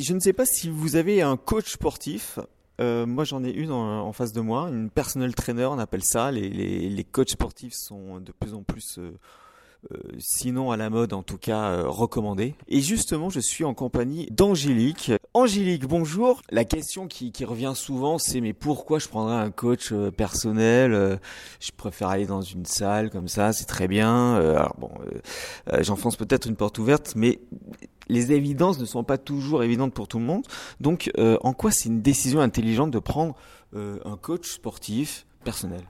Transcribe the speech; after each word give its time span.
Je 0.00 0.14
ne 0.14 0.20
sais 0.20 0.32
pas 0.32 0.46
si 0.46 0.70
vous 0.70 0.96
avez 0.96 1.20
un 1.20 1.36
coach 1.36 1.72
sportif. 1.72 2.38
Euh, 2.80 3.04
moi, 3.04 3.24
j'en 3.24 3.44
ai 3.44 3.50
une 3.50 3.70
en, 3.70 4.12
face 4.14 4.32
de 4.32 4.40
moi, 4.40 4.70
une 4.70 4.88
personal 4.88 5.34
trainer, 5.34 5.66
on 5.66 5.78
appelle 5.78 6.02
ça. 6.02 6.32
Les, 6.32 6.48
les, 6.48 7.04
coachs 7.04 7.28
sportifs 7.28 7.74
sont 7.74 8.18
de 8.18 8.32
plus 8.32 8.54
en 8.54 8.62
plus 8.62 8.98
euh, 8.98 9.12
euh, 9.92 9.98
sinon 10.18 10.70
à 10.70 10.78
la 10.78 10.88
mode, 10.88 11.12
en 11.12 11.22
tout 11.22 11.36
cas 11.36 11.72
euh, 11.72 11.82
recommandé. 11.86 12.54
Et 12.68 12.80
justement, 12.80 13.28
je 13.28 13.40
suis 13.40 13.62
en 13.64 13.74
compagnie 13.74 14.26
d'Angélique. 14.30 15.12
Angélique, 15.34 15.86
bonjour. 15.86 16.40
La 16.50 16.64
question 16.64 17.06
qui, 17.06 17.30
qui 17.30 17.44
revient 17.44 17.72
souvent, 17.74 18.16
c'est 18.16 18.40
mais 18.40 18.54
pourquoi 18.54 19.00
je 19.00 19.08
prendrais 19.08 19.36
un 19.36 19.50
coach 19.50 19.92
personnel 20.16 21.20
Je 21.60 21.70
préfère 21.76 22.08
aller 22.08 22.26
dans 22.26 22.40
une 22.40 22.64
salle 22.64 23.10
comme 23.10 23.28
ça, 23.28 23.52
c'est 23.52 23.66
très 23.66 23.86
bien. 23.86 24.36
alors 24.36 24.76
bon, 24.78 24.90
j'enfonce 25.80 26.16
peut-être 26.16 26.46
une 26.46 26.56
porte 26.56 26.78
ouverte, 26.78 27.12
mais 27.16 27.38
les 28.10 28.32
évidences 28.32 28.78
ne 28.78 28.84
sont 28.84 29.04
pas 29.04 29.18
toujours 29.18 29.62
évidentes 29.62 29.94
pour 29.94 30.08
tout 30.08 30.18
le 30.18 30.24
monde. 30.24 30.44
Donc, 30.80 31.10
en 31.18 31.52
quoi 31.52 31.70
c'est 31.70 31.88
une 31.88 32.02
décision 32.02 32.40
intelligente 32.40 32.90
de 32.90 32.98
prendre 32.98 33.34
un 33.74 34.16
coach 34.20 34.50
sportif 34.50 35.26
personnel? 35.44 35.82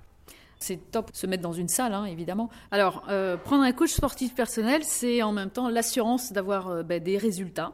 C'est 0.61 0.91
top 0.91 1.11
se 1.14 1.27
mettre 1.27 1.42
dans 1.42 1.55
une 1.55 1.69
salle, 1.69 1.95
hein, 1.95 2.05
évidemment. 2.05 2.51
Alors, 2.70 3.02
euh, 3.09 3.38
prendre 3.38 3.62
un 3.62 3.73
coach 3.73 3.92
sportif 3.92 4.34
personnel, 4.34 4.83
c'est 4.84 5.23
en 5.23 5.33
même 5.33 5.48
temps 5.48 5.70
l'assurance 5.70 6.34
d'avoir 6.34 6.69
euh, 6.69 6.83
ben, 6.83 7.02
des 7.02 7.16
résultats 7.16 7.73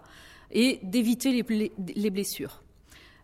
et 0.53 0.79
d'éviter 0.85 1.33
les, 1.33 2.11
blessures. 2.11 2.63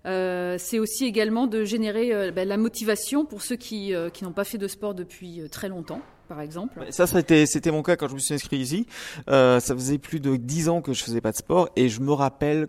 Euh, 0.05 0.57
c'est 0.59 0.81
aussi 0.81 1.05
également 1.05 1.47
de 1.47 1.65
générer 1.65 2.33
ben, 2.33 2.49
la 2.49 2.57
motivation 2.57 3.25
pour 3.25 3.43
ceux 3.43 3.55
qui, 3.55 3.95
n'ont 4.23 4.33
pas 4.33 4.43
fait 4.43 4.59
de 4.59 4.67
sport 4.67 4.95
depuis 4.95 5.43
très 5.49 5.69
longtemps, 5.69 6.01
par 6.33 6.41
exemple. 6.41 6.87
Ça, 6.89 7.07
c'était, 7.07 7.45
c'était 7.45 7.71
mon 7.71 7.83
cas 7.83 7.97
quand 7.97 8.09
je 8.09 8.15
me 8.15 8.19
suis 8.19 8.33
inscrit 8.33 8.57
ici. 8.57 8.87
ça 9.27 9.61
faisait 9.61 9.99
plus 9.99 10.19
de 10.19 10.37
dix 10.37 10.71
ans 10.71 10.81
que 10.81 10.95
je 10.95 11.05
faisais 11.05 11.21
pas 11.21 11.33
de 11.33 11.37
sport 11.37 11.69
et 11.77 11.91
je 11.91 12.01
me 12.01 12.13
rappelle 12.13 12.69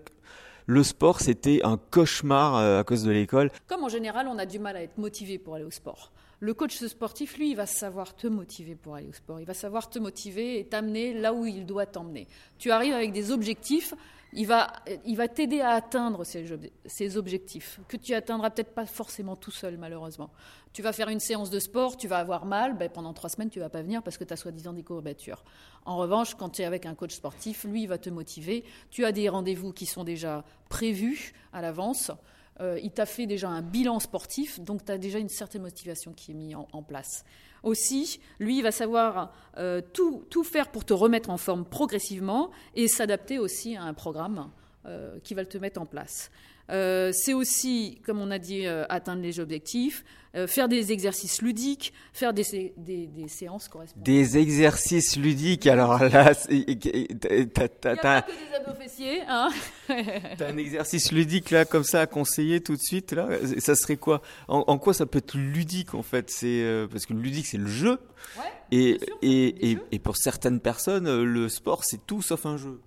le 0.65 0.83
sport, 0.83 1.21
c'était 1.21 1.61
un 1.63 1.77
cauchemar 1.77 2.79
à 2.79 2.83
cause 2.83 3.03
de 3.03 3.11
l'école. 3.11 3.51
Comme 3.67 3.83
en 3.83 3.89
général, 3.89 4.27
on 4.27 4.37
a 4.37 4.45
du 4.45 4.59
mal 4.59 4.75
à 4.75 4.83
être 4.83 4.97
motivé 4.97 5.37
pour 5.37 5.55
aller 5.55 5.65
au 5.65 5.71
sport. 5.71 6.11
Le 6.43 6.53
coach 6.53 6.75
sportif, 6.75 7.37
lui, 7.37 7.51
il 7.51 7.55
va 7.55 7.65
savoir 7.65 8.17
te 8.17 8.27
motiver 8.27 8.75
pour 8.75 8.95
aller 8.95 9.07
au 9.07 9.13
sport. 9.13 9.39
Il 9.39 9.45
va 9.45 9.53
savoir 9.53 9.89
te 9.89 9.97
motiver 9.97 10.59
et 10.59 10.65
t'amener 10.65 11.13
là 11.13 11.33
où 11.33 11.45
il 11.45 11.65
doit 11.65 11.85
t'emmener. 11.85 12.27
Tu 12.57 12.69
arrives 12.69 12.93
avec 12.93 13.13
des 13.13 13.31
objectifs, 13.31 13.93
il 14.35 14.47
va, 14.47 14.71
il 15.05 15.15
va 15.15 15.27
t'aider 15.27 15.61
à 15.61 15.71
atteindre 15.71 16.23
ces, 16.23 17.17
objectifs, 17.17 17.79
que 17.87 17.97
tu 17.97 18.13
atteindras 18.13 18.49
peut-être 18.49 18.73
pas 18.73 18.85
forcément 18.85 19.35
tout 19.35 19.51
seul, 19.51 19.77
malheureusement. 19.77 20.31
Tu 20.73 20.81
vas 20.81 20.93
faire 20.93 21.09
une 21.09 21.19
séance 21.19 21.49
de 21.49 21.59
sport, 21.59 21.97
tu 21.97 22.07
vas 22.07 22.17
avoir 22.17 22.45
mal, 22.45 22.75
ben 22.75 22.89
pendant 22.89 23.13
trois 23.13 23.29
semaines, 23.29 23.49
tu 23.49 23.59
vas 23.59 23.69
pas 23.69 23.81
venir 23.81 24.01
parce 24.01 24.17
que 24.17 24.23
tu 24.23 24.33
as 24.33 24.37
soi-disant 24.37 24.73
des 24.73 24.83
courbatures. 24.83 25.43
En 25.85 25.97
revanche, 25.97 26.35
quand 26.35 26.49
tu 26.49 26.61
es 26.61 26.65
avec 26.65 26.85
un 26.85 26.95
coach 26.95 27.13
sportif, 27.13 27.63
lui, 27.63 27.83
il 27.83 27.87
va 27.87 27.97
te 27.97 28.09
motiver. 28.09 28.63
Tu 28.89 29.05
as 29.05 29.11
des 29.11 29.29
rendez-vous 29.29 29.73
qui 29.73 29.85
sont 29.85 30.03
déjà 30.03 30.43
prévus 30.69 31.33
à 31.51 31.61
l'avance. 31.61 32.11
Euh, 32.59 32.79
il 32.83 32.91
t'a 32.91 33.05
fait 33.05 33.25
déjà 33.25 33.49
un 33.49 33.61
bilan 33.61 33.99
sportif, 33.99 34.59
donc 34.59 34.85
tu 34.85 34.91
as 34.91 34.97
déjà 34.97 35.19
une 35.19 35.29
certaine 35.29 35.63
motivation 35.63 36.13
qui 36.13 36.31
est 36.31 36.35
mise 36.35 36.55
en, 36.55 36.83
place. 36.83 37.25
Aussi, 37.63 38.19
lui, 38.39 38.61
va 38.61 38.71
savoir 38.71 39.33
euh, 39.57 39.81
tout, 39.93 40.25
tout, 40.29 40.43
faire 40.43 40.69
pour 40.69 40.83
te 40.85 40.93
remettre 40.93 41.29
en 41.29 41.37
forme 41.37 41.65
progressivement 41.65 42.51
et 42.75 42.87
s'adapter 42.87 43.39
aussi 43.39 43.75
à 43.77 43.83
un 43.83 43.93
programme 43.93 44.49
euh, 44.85 45.17
qui 45.23 45.33
va 45.33 45.45
te 45.45 45.57
mettre 45.57 45.79
en 45.79 45.85
place. 45.85 46.29
Euh, 46.69 47.11
c'est 47.13 47.33
aussi, 47.33 47.99
comme 48.05 48.21
on 48.21 48.31
a 48.31 48.39
dit, 48.39 48.65
euh, 48.65 48.85
atteindre 48.87 49.21
les 49.21 49.39
objectifs, 49.39 50.05
euh, 50.35 50.47
faire 50.47 50.69
des 50.69 50.91
exercices 50.93 51.41
ludiques, 51.41 51.93
faire 52.13 52.33
des, 52.33 52.73
des, 52.77 53.05
des 53.07 53.27
séances 53.27 53.67
correspondantes. 53.67 54.05
Des 54.05 54.37
exercices 54.37 55.17
ludiques, 55.17 55.67
alors 55.67 55.99
là, 55.99 56.33
t'as, 56.33 56.49
Il 56.49 56.65
n'y 56.65 56.73
a 56.73 57.95
pas 57.95 58.21
que 58.21 58.31
des 58.31 58.55
abdos 58.55 58.79
fessiers, 58.81 59.21
hein 59.27 59.49
T'as 60.37 60.47
un 60.47 60.57
exercice 60.57 61.11
ludique 61.11 61.51
là, 61.51 61.65
comme 61.65 61.83
ça, 61.83 62.01
à 62.01 62.07
conseiller 62.07 62.61
tout 62.61 62.75
de 62.75 62.81
suite 62.81 63.11
là. 63.11 63.27
Ça 63.59 63.75
serait 63.75 63.97
quoi? 63.97 64.21
En, 64.47 64.77
quoi 64.77 64.93
ça 64.93 65.05
peut 65.05 65.19
être 65.19 65.37
ludique 65.37 65.93
en 65.93 66.03
fait? 66.03 66.31
C'est 66.31 66.87
parce 66.89 67.05
que 67.05 67.13
ludique 67.13 67.45
c'est 67.45 67.57
le 67.57 67.67
jeu. 67.67 67.99
Ouais, 68.37 68.43
et, 68.71 68.99
et, 69.21 69.71
et, 69.71 69.77
et 69.91 69.99
pour 69.99 70.15
certaines 70.15 70.61
personnes, 70.61 71.23
le 71.23 71.49
sport 71.49 71.83
c'est 71.83 72.07
tout 72.07 72.21
sauf 72.21 72.45
un 72.45 72.57
jeu. 72.57 72.79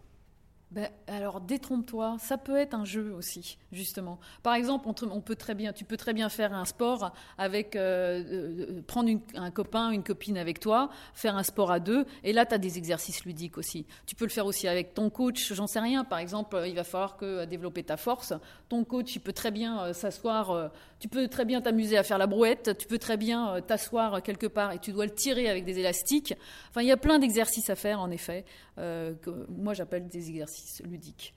Ben, 0.77 0.91
alors 1.07 1.41
détrompe-toi, 1.41 2.19
ça 2.21 2.37
peut 2.37 2.59
être 2.59 2.75
un 2.75 2.85
jeu 2.85 3.11
aussi, 3.15 3.57
justement. 3.73 4.21
Par 4.43 4.53
exemple, 4.53 4.87
on, 4.87 5.23
peut 5.23 5.35
très 5.35 5.55
bien, 5.55 5.73
tu 5.73 5.87
peux 5.87 5.97
très 5.97 6.13
bien 6.13 6.29
faire 6.29 6.53
un 6.53 6.67
sport 6.67 7.15
avec 7.39 7.77
euh, 7.77 8.23
euh, 8.31 8.83
prendre 8.87 9.11
un 9.37 9.51
copain, 9.51 9.89
une 9.89 10.03
copine 10.03 10.37
avec 10.37 10.61
toi, 10.61 10.91
faire 11.15 11.35
un 11.35 11.45
sport 11.45 11.71
à 11.71 11.81
deux, 11.81 12.05
et 12.25 12.35
là 12.35 12.45
tu 12.45 12.53
as 12.53 12.59
des 12.59 12.77
exercices 12.77 13.25
ludiques 13.25 13.57
aussi. 13.57 13.87
Tu 14.05 14.15
peux 14.15 14.27
le 14.27 14.31
faire 14.31 14.45
aussi 14.45 14.69
avec 14.69 14.93
ton 14.93 15.09
coach, 15.09 15.55
j'en 15.55 15.67
sais 15.67 15.81
rien. 15.81 16.05
Par 16.05 16.19
exemple, 16.19 16.63
il 16.67 16.75
va 16.75 16.85
falloir 16.85 17.17
que 17.17 17.47
développer 17.47 17.83
ta 17.83 17.97
force. 17.97 18.35
Ton 18.69 18.85
coach, 18.85 19.17
il 19.17 19.21
peut 19.21 19.33
très 19.33 19.53
bien 19.53 19.83
euh, 19.83 19.93
s'asseoir, 19.95 20.71
tu 20.99 21.09
peux 21.09 21.29
très 21.29 21.45
bien 21.45 21.61
t'amuser 21.61 21.97
à 21.97 22.03
faire 22.03 22.19
la 22.19 22.27
brouette, 22.27 22.77
tu 22.79 22.87
peux 22.87 22.99
très 22.99 23.17
bien 23.17 23.61
t'asseoir 23.67 24.23
quelque 24.23 24.47
part 24.47 24.73
et 24.73 24.79
tu 24.79 24.93
dois 24.93 25.07
le 25.07 25.15
tirer 25.15 25.49
avec 25.49 25.65
des 25.65 25.79
élastiques. 25.79 26.35
Enfin, 26.71 26.83
il 26.83 26.89
y 26.89 26.93
a 26.93 26.97
plein 26.97 27.19
d'exercices 27.19 27.71
à 27.71 27.75
faire 27.75 28.01
en 28.01 28.11
effet. 28.11 28.45
que 28.77 29.47
moi 29.49 29.75
j'appelle 29.75 30.09
des 30.09 30.31
exercices 30.31 30.83
ludique, 30.85 31.35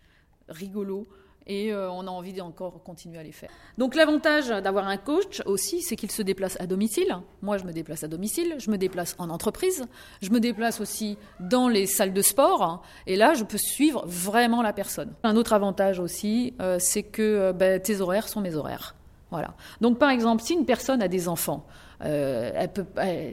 rigolo, 0.47 1.07
et 1.49 1.73
euh, 1.73 1.91
on 1.91 2.05
a 2.07 2.11
envie 2.11 2.31
d'encore 2.31 2.83
continuer 2.83 3.17
à 3.17 3.23
les 3.23 3.31
faire. 3.31 3.49
Donc 3.77 3.95
l'avantage 3.95 4.49
d'avoir 4.49 4.87
un 4.87 4.97
coach 4.97 5.41
aussi, 5.45 5.81
c'est 5.81 5.95
qu'il 5.95 6.11
se 6.11 6.21
déplace 6.21 6.59
à 6.61 6.67
domicile. 6.67 7.17
Moi, 7.41 7.57
je 7.57 7.65
me 7.65 7.73
déplace 7.73 8.03
à 8.03 8.07
domicile, 8.07 8.55
je 8.59 8.69
me 8.69 8.77
déplace 8.77 9.15
en 9.17 9.29
entreprise, 9.29 9.85
je 10.21 10.29
me 10.29 10.39
déplace 10.39 10.79
aussi 10.79 11.17
dans 11.39 11.67
les 11.67 11.87
salles 11.87 12.13
de 12.13 12.21
sport, 12.21 12.83
et 13.07 13.15
là, 13.15 13.33
je 13.33 13.43
peux 13.43 13.57
suivre 13.57 14.05
vraiment 14.05 14.61
la 14.61 14.73
personne. 14.73 15.11
Un 15.23 15.35
autre 15.35 15.53
avantage 15.53 15.99
aussi, 15.99 16.53
euh, 16.61 16.77
c'est 16.79 17.03
que 17.03 17.21
euh, 17.21 17.53
ben, 17.53 17.81
tes 17.81 17.99
horaires 17.99 18.29
sont 18.29 18.41
mes 18.41 18.55
horaires. 18.55 18.95
Voilà. 19.31 19.53
Donc 19.81 19.99
par 19.99 20.09
exemple, 20.09 20.43
si 20.43 20.53
une 20.53 20.65
personne 20.65 21.01
a 21.01 21.07
des 21.07 21.27
enfants, 21.27 21.65
euh, 22.05 22.51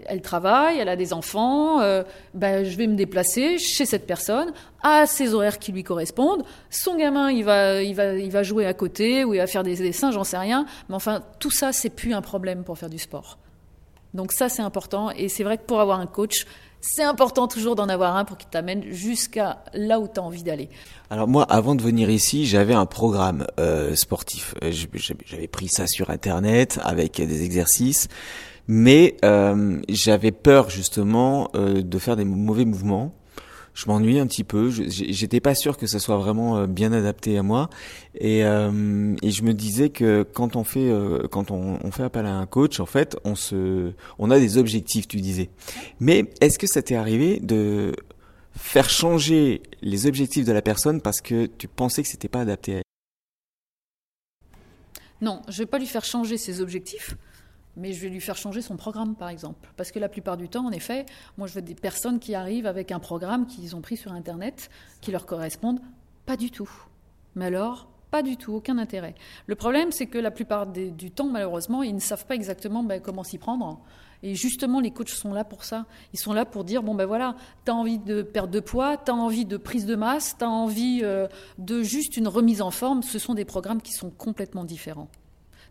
elle, 0.09 0.21
travaille, 0.23 0.79
elle 0.79 0.89
a 0.89 0.97
des 0.97 1.13
enfants, 1.13 1.81
euh, 1.81 2.03
ben, 2.35 2.65
je 2.65 2.77
vais 2.77 2.89
me 2.89 2.97
déplacer 2.97 3.59
chez 3.59 3.87
cette 3.87 4.07
personne 4.07 4.53
à 4.83 5.07
ses 5.07 5.35
horaires 5.35 5.59
qui 5.59 5.73
lui 5.73 5.85
correspondent. 5.85 6.45
Son 6.69 6.97
gamin, 6.97 7.31
il 7.31 7.45
va, 7.45 7.83
il 7.83 7.95
va, 7.95 8.15
il 8.15 8.31
va 8.31 8.43
jouer 8.43 8.67
à 8.67 8.75
côté 8.75 9.25
ou 9.25 9.35
il 9.35 9.39
va 9.39 9.47
faire 9.47 9.63
des 9.63 9.77
dessins, 9.77 10.11
j'en 10.11 10.25
sais 10.25 10.39
rien. 10.39 10.67
Mais 10.89 10.97
enfin, 10.97 11.23
tout 11.39 11.51
ça, 11.51 11.73
c'est 11.73 11.91
plus 11.91 12.13
un 12.13 12.23
problème 12.23 12.65
pour 12.65 12.77
faire 12.77 12.91
du 12.91 12.99
sport. 12.99 13.39
Donc 14.15 14.33
ça, 14.33 14.49
c'est 14.49 14.63
important. 14.63 15.11
Et 15.11 15.29
c'est 15.29 15.45
vrai 15.45 15.59
que 15.59 15.65
pour 15.65 15.81
avoir 15.81 16.01
un 16.01 16.07
coach, 16.07 16.47
c'est 16.89 17.03
important 17.03 17.49
toujours 17.49 17.75
d'en 17.75 17.89
avoir 17.89 18.17
un 18.17 18.25
pour 18.25 18.37
qu'il 18.37 18.49
t'amène 18.49 18.85
jusqu'à 18.93 19.65
là 19.75 20.01
où 20.01 20.09
tu 20.09 20.21
as 20.21 20.23
envie 20.23 20.43
d'aller. 20.43 20.69
Alors 21.11 21.29
moi, 21.29 21.45
avant 21.45 21.75
de 21.75 21.83
venir 21.83 22.11
ici, 22.11 22.47
j'avais 22.47 22.75
un 22.75 22.87
programme 22.87 23.47
euh, 23.59 23.95
sportif. 23.95 24.55
J'avais 24.63 25.49
pris 25.49 25.69
ça 25.69 25.87
sur 25.87 26.11
Internet 26.11 26.79
avec 26.85 27.17
des 27.17 27.45
exercices 27.45 28.09
mais 28.69 29.17
euh, 29.25 29.81
j'avais 29.89 30.33
peur 30.33 30.71
justement 30.71 31.51
euh, 31.55 31.83
de 31.83 31.99
faire 31.99 32.17
des 32.17 32.25
mauvais 32.25 32.65
mouvements. 32.65 33.15
Je 33.77 33.85
m'ennuie 33.89 34.19
un 34.19 34.27
petit 34.27 34.43
peu. 34.43 34.71
J'étais 34.71 35.41
pas 35.41 35.55
sûr 35.55 35.77
que 35.77 35.87
ça 35.87 35.99
soit 35.99 36.17
vraiment 36.17 36.57
euh, 36.57 36.67
bien 36.67 36.95
adapté 36.95 37.37
à 37.37 37.43
moi, 37.43 37.69
et, 38.15 38.43
euh, 38.43 39.15
et 39.21 39.31
je 39.31 39.43
me 39.43 39.53
disais 39.53 39.91
que 39.91 40.23
quand 40.23 40.57
on 40.57 40.65
fait 40.65 40.89
euh, 40.89 41.29
quand 41.31 41.51
on, 41.51 41.79
on, 41.85 41.91
fait 41.91 42.03
appel 42.03 42.25
à 42.25 42.35
un 42.35 42.47
coach, 42.47 42.81
en 42.81 42.87
fait, 42.87 43.19
on 43.25 43.35
se, 43.35 43.93
on 44.19 44.31
a 44.31 44.39
des 44.39 44.57
objectifs. 44.57 45.07
Tu 45.07 45.19
disais. 45.19 45.51
Mais 46.01 46.25
est-ce 46.41 46.59
que 46.59 46.67
ça 46.67 46.81
t'est 46.81 46.97
arrivé 46.97 47.39
de 47.39 47.95
faire 48.57 48.89
changer 48.89 49.63
les 49.83 50.07
objectifs 50.07 50.47
de 50.47 50.53
la 50.53 50.63
personne 50.63 51.03
parce 51.03 51.21
que 51.21 51.45
tu 51.45 51.69
pensais 51.69 52.03
que 52.03 52.09
c'était 52.09 52.29
pas 52.29 52.41
adapté 52.41 52.77
à 52.77 52.79
elle? 52.79 52.83
Non, 55.21 55.43
je 55.49 55.59
vais 55.59 55.67
pas 55.67 55.79
lui 55.79 55.87
faire 55.87 56.05
changer 56.05 56.39
ses 56.39 56.63
objectifs 56.63 57.15
mais 57.77 57.93
je 57.93 58.01
vais 58.01 58.09
lui 58.09 58.21
faire 58.21 58.37
changer 58.37 58.63
son 58.63 58.77
programme, 58.77 59.15
par 59.15 59.29
exemple. 59.29 59.69
Parce 59.77 59.93
que 59.93 59.99
la 59.99 60.09
plupart 60.09 60.37
du 60.37 60.49
temps, 60.49 60.67
en 60.67 60.73
effet, 60.73 61.07
moi, 61.37 61.47
je 61.47 61.55
veux 61.55 61.63
des 61.63 61.75
personnes 61.75 62.19
qui 62.19 62.35
arrivent 62.35 62.67
avec 62.67 62.91
un 62.93 62.99
programme 62.99 63.47
qu'ils 63.47 63.77
ont 63.77 63.81
pris 63.81 63.97
sur 63.97 64.13
Internet, 64.13 64.71
qui 65.01 65.13
leur 65.13 65.27
correspondent 65.27 65.81
pas 66.25 66.37
du 66.37 66.51
tout. 66.51 66.71
Mais 67.35 67.47
alors, 67.47 67.89
pas 68.11 68.23
du 68.23 68.37
tout, 68.37 68.55
aucun 68.55 68.79
intérêt. 68.79 69.15
Le 69.47 69.55
problème, 69.55 69.93
c'est 69.93 70.07
que 70.07 70.19
la 70.19 70.31
plupart 70.31 70.67
du 70.67 71.11
temps, 71.11 71.27
malheureusement, 71.27 71.83
ils 71.83 71.95
ne 71.95 72.01
savent 72.01 72.27
pas 72.27 72.35
exactement 72.35 72.83
ben, 72.83 73.01
comment 73.01 73.25
s'y 73.25 73.39
prendre. 73.39 73.81
Et 74.23 74.35
justement, 74.35 74.81
les 74.81 74.91
coachs 74.91 75.11
sont 75.11 75.33
là 75.33 75.45
pour 75.45 75.65
ça. 75.65 75.85
Ils 76.15 76.19
sont 76.19 76.33
là 76.33 76.45
pour 76.45 76.65
dire 76.65 76.83
bon 76.83 76.95
ben 76.95 77.05
voilà, 77.05 77.37
tu 77.65 77.71
as 77.71 77.75
envie 77.75 77.99
de 77.99 78.23
perdre 78.23 78.51
de 78.51 78.61
poids, 78.61 78.97
tu 78.97 79.11
as 79.11 79.15
envie 79.15 79.45
de 79.45 79.57
prise 79.57 79.85
de 79.87 79.95
masse, 79.95 80.37
tu 80.39 80.45
as 80.45 80.49
envie 80.49 81.01
euh, 81.03 81.29
de 81.59 81.83
juste 81.83 82.17
une 82.17 82.27
remise 82.27 82.63
en 82.63 82.71
forme. 82.71 83.03
Ce 83.03 83.19
sont 83.19 83.35
des 83.35 83.45
programmes 83.45 83.83
qui 83.83 83.93
sont 83.93 84.11
complètement 84.11 84.65
différents 84.65 85.09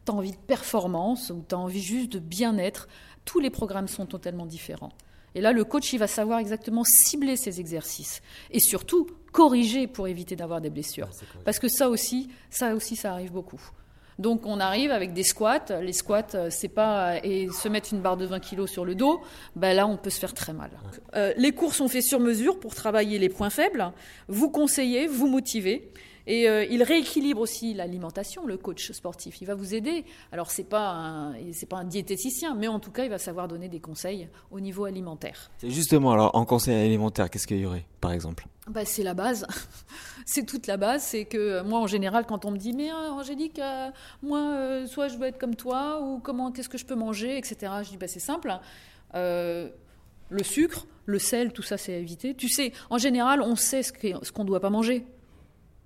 tu 0.06 0.12
as 0.12 0.16
envie 0.16 0.32
de 0.32 0.38
performance 0.38 1.30
ou 1.30 1.44
tu 1.48 1.56
as 1.56 1.58
envie 1.58 1.82
juste 1.82 2.14
de 2.14 2.20
bien-être, 2.20 2.88
tous 3.26 3.40
les 3.40 3.50
programmes 3.50 3.88
sont 3.88 4.06
totalement 4.06 4.46
différents. 4.46 4.92
Et 5.34 5.42
là, 5.42 5.52
le 5.52 5.66
coach, 5.66 5.92
il 5.92 5.98
va 5.98 6.08
savoir 6.08 6.40
exactement 6.40 6.84
cibler 6.86 7.36
ses 7.36 7.60
exercices 7.60 8.22
et 8.52 8.60
surtout 8.60 9.08
corriger 9.34 9.86
pour 9.86 10.08
éviter 10.08 10.38
d'avoir 10.38 10.62
des 10.62 10.70
blessures. 10.70 11.10
Parce 11.44 11.60
que 11.60 11.68
ça 11.68 11.90
aussi, 11.90 12.30
ça 12.50 12.74
aussi, 12.74 12.96
ça 12.96 13.12
arrive 13.12 13.34
beaucoup. 13.34 13.62
Donc 14.18 14.46
on 14.46 14.62
arrive 14.62 14.92
avec 14.92 15.14
des 15.14 15.24
squats. 15.24 15.66
Les 15.82 15.92
squats, 15.92 16.36
euh, 16.36 16.48
c'est 16.50 16.70
pas 16.70 17.18
et 17.24 17.50
se 17.50 17.68
mettre 17.68 17.94
une 17.94 18.00
barre 18.00 18.16
de 18.16 18.26
20 18.26 18.40
kg 18.40 18.66
sur 18.66 18.86
le 18.86 18.96
dos. 18.96 19.22
Ben 19.58 19.76
là, 19.76 19.88
on 19.88 19.98
peut 19.98 20.10
se 20.10 20.20
faire 20.20 20.34
très 20.34 20.54
mal. 20.54 20.72
Euh, 21.16 21.34
les 21.36 21.52
cours 21.52 21.74
sont 21.74 21.90
faits 21.90 22.04
sur 22.04 22.22
mesure 22.22 22.60
pour 22.60 22.74
travailler 22.76 23.20
les 23.20 23.30
points 23.30 23.50
faibles, 23.50 23.92
vous 24.28 24.50
conseiller, 24.50 25.08
vous 25.08 25.28
motiver. 25.28 25.92
Et 26.28 26.50
euh, 26.50 26.66
il 26.66 26.82
rééquilibre 26.84 27.42
aussi 27.42 27.74
l'alimentation, 27.74 28.46
le 28.46 28.58
coach 28.58 28.92
sportif. 28.92 29.42
Il 29.42 29.46
va 29.46 29.56
vous 29.56 29.76
aider. 29.76 30.06
Alors 30.32 30.52
c'est 30.52 30.64
pas 30.64 31.32
c'est 31.54 31.70
pas 31.70 31.78
un 31.78 31.84
diététicien, 31.84 32.56
mais 32.56 32.68
en 32.68 32.80
tout 32.80 32.92
cas 32.92 33.04
il 33.04 33.10
va 33.10 33.18
savoir 33.18 33.48
donner 33.48 33.70
des 33.70 33.80
conseils 33.80 34.28
au 34.52 34.60
niveau 34.60 34.86
alimentaire. 34.86 35.52
C'est 35.58 35.70
justement 35.70 36.12
alors 36.12 36.36
en 36.36 36.46
conseil 36.46 36.86
alimentaire, 36.86 37.30
qu'est-ce 37.30 37.48
qu'il 37.48 37.60
y 37.60 37.66
aurait 37.66 37.86
par 38.02 38.12
exemple? 38.12 38.48
Bah, 38.68 38.84
c'est 38.84 39.04
la 39.04 39.14
base, 39.14 39.46
c'est 40.26 40.46
toute 40.46 40.66
la 40.66 40.78
base. 40.78 41.04
C'est 41.04 41.26
que 41.26 41.62
moi, 41.62 41.80
en 41.80 41.88
général, 41.88 42.26
quand 42.26 42.46
on 42.46 42.52
me 42.52 42.58
dit 42.58 42.74
mais 42.74 42.92
euh, 42.92 43.12
Angélique, 43.12 43.60
euh, 43.60 43.90
moi, 44.24 44.88
soit 44.88 45.08
je 45.08 45.18
veux 45.18 45.28
être 45.28 45.38
comme 45.38 45.56
toi, 45.56 46.02
ou 46.02 46.20
comment, 46.20 46.52
qu'est-ce 46.52 46.70
que 46.70 46.80
je 46.80 46.86
peux 46.86 46.96
manger, 46.96 47.38
etc. 47.38 47.72
Je 47.84 47.90
dis 47.90 47.98
bah 47.98 48.08
c'est 48.08 48.20
simple. 48.20 48.52
le 49.14 50.44
sucre, 50.44 50.88
le 51.06 51.20
sel, 51.20 51.54
tout 51.54 51.62
ça, 51.62 51.78
c'est 51.78 51.94
à 51.94 51.98
éviter. 51.98 52.34
Tu 52.34 52.50
sais, 52.50 52.74
en 52.90 52.98
général, 52.98 53.42
on 53.42 53.56
sait 53.56 53.84
ce 53.84 53.94
qu'on 54.32 54.42
ne 54.42 54.48
doit 54.48 54.60
pas 54.60 54.72
manger. 54.72 55.06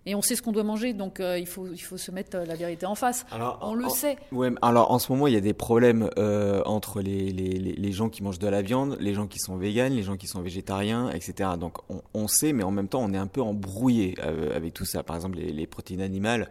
Et 0.06 0.16
on 0.16 0.22
sait 0.22 0.36
ce 0.36 0.42
qu'on 0.42 0.52
doit 0.54 0.64
manger, 0.64 0.94
donc 0.94 1.20
euh, 1.20 1.38
il, 1.38 1.46
faut, 1.46 1.68
il 1.68 1.80
faut 1.80 1.98
se 1.98 2.10
mettre 2.10 2.38
euh, 2.38 2.46
la 2.46 2.56
vérité 2.56 2.86
en 2.86 2.96
face. 2.96 3.26
Alors, 3.32 3.60
on 3.62 3.74
le 3.74 3.90
sait. 3.90 4.18
Ouais, 4.32 4.50
alors 4.62 4.92
en 4.92 5.00
ce 5.00 5.12
moment, 5.12 5.28
il 5.28 5.34
y 5.34 5.38
a 5.38 5.42
des 5.42 5.54
problèmes 5.54 6.10
euh, 6.18 6.62
entre 6.66 7.02
les, 7.02 7.32
les, 7.32 7.60
les, 7.60 7.92
gens 7.92 8.08
qui 8.08 8.24
mangent 8.24 8.40
de 8.40 8.48
la 8.48 8.62
viande, 8.62 8.98
les 9.00 9.14
gens 9.14 9.28
qui 9.28 9.40
sont 9.40 9.58
véganes, 9.58 9.94
les 9.94 10.04
gens 10.04 10.16
qui 10.16 10.28
sont 10.28 10.42
végétariens, 10.42 11.10
etc. 11.10 11.52
Donc 11.60 11.80
on, 11.90 12.02
on 12.14 12.28
sait, 12.28 12.54
mais 12.54 12.64
en 12.64 12.72
même 12.72 12.88
temps, 12.88 13.02
on 13.04 13.14
est 13.14 13.18
un 13.18 13.28
peu 13.28 13.42
embrouillé 13.42 14.16
avec 14.56 14.74
tout 14.74 14.86
ça. 14.86 15.04
Par 15.04 15.16
exemple, 15.18 15.38
les, 15.38 15.68
protéines 15.68 16.02
animales, 16.02 16.50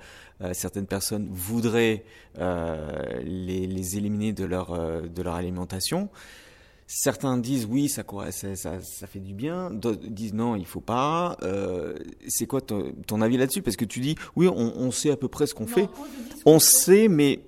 certaines 0.53 0.87
personnes 0.87 1.29
voudraient 1.31 2.05
les, 2.37 3.67
les, 3.67 3.97
éliminer 3.97 4.33
de 4.33 4.45
leur, 4.45 4.79
de 5.03 5.23
leur 5.23 5.35
alimentation. 5.35 6.11
Certains 6.91 7.37
disent 7.37 7.67
oui, 7.71 7.91
ça, 7.91 8.03
ça, 8.31 8.57
ça, 8.57 8.81
ça 8.81 9.07
fait 9.07 9.21
du 9.21 9.35
bien. 9.35 9.71
D'autres 9.71 10.09
disent 10.09 10.33
non, 10.33 10.57
il 10.57 10.65
faut 10.65 10.81
pas. 10.81 11.37
Euh, 11.43 11.95
c'est 12.29 12.47
quoi 12.47 12.63
ton, 12.63 13.21
avis 13.21 13.37
là-dessus? 13.37 13.61
Parce 13.61 13.77
que 13.77 13.85
tu 13.85 14.01
dis 14.01 14.17
oui, 14.37 14.49
on, 14.49 14.91
sait 14.91 15.11
à 15.11 15.19
peu 15.19 15.29
près 15.29 15.47
ce 15.47 15.53
qu'on 15.53 15.67
fait. 15.67 15.87
On 16.47 16.59
sait, 16.59 17.09
mais 17.09 17.41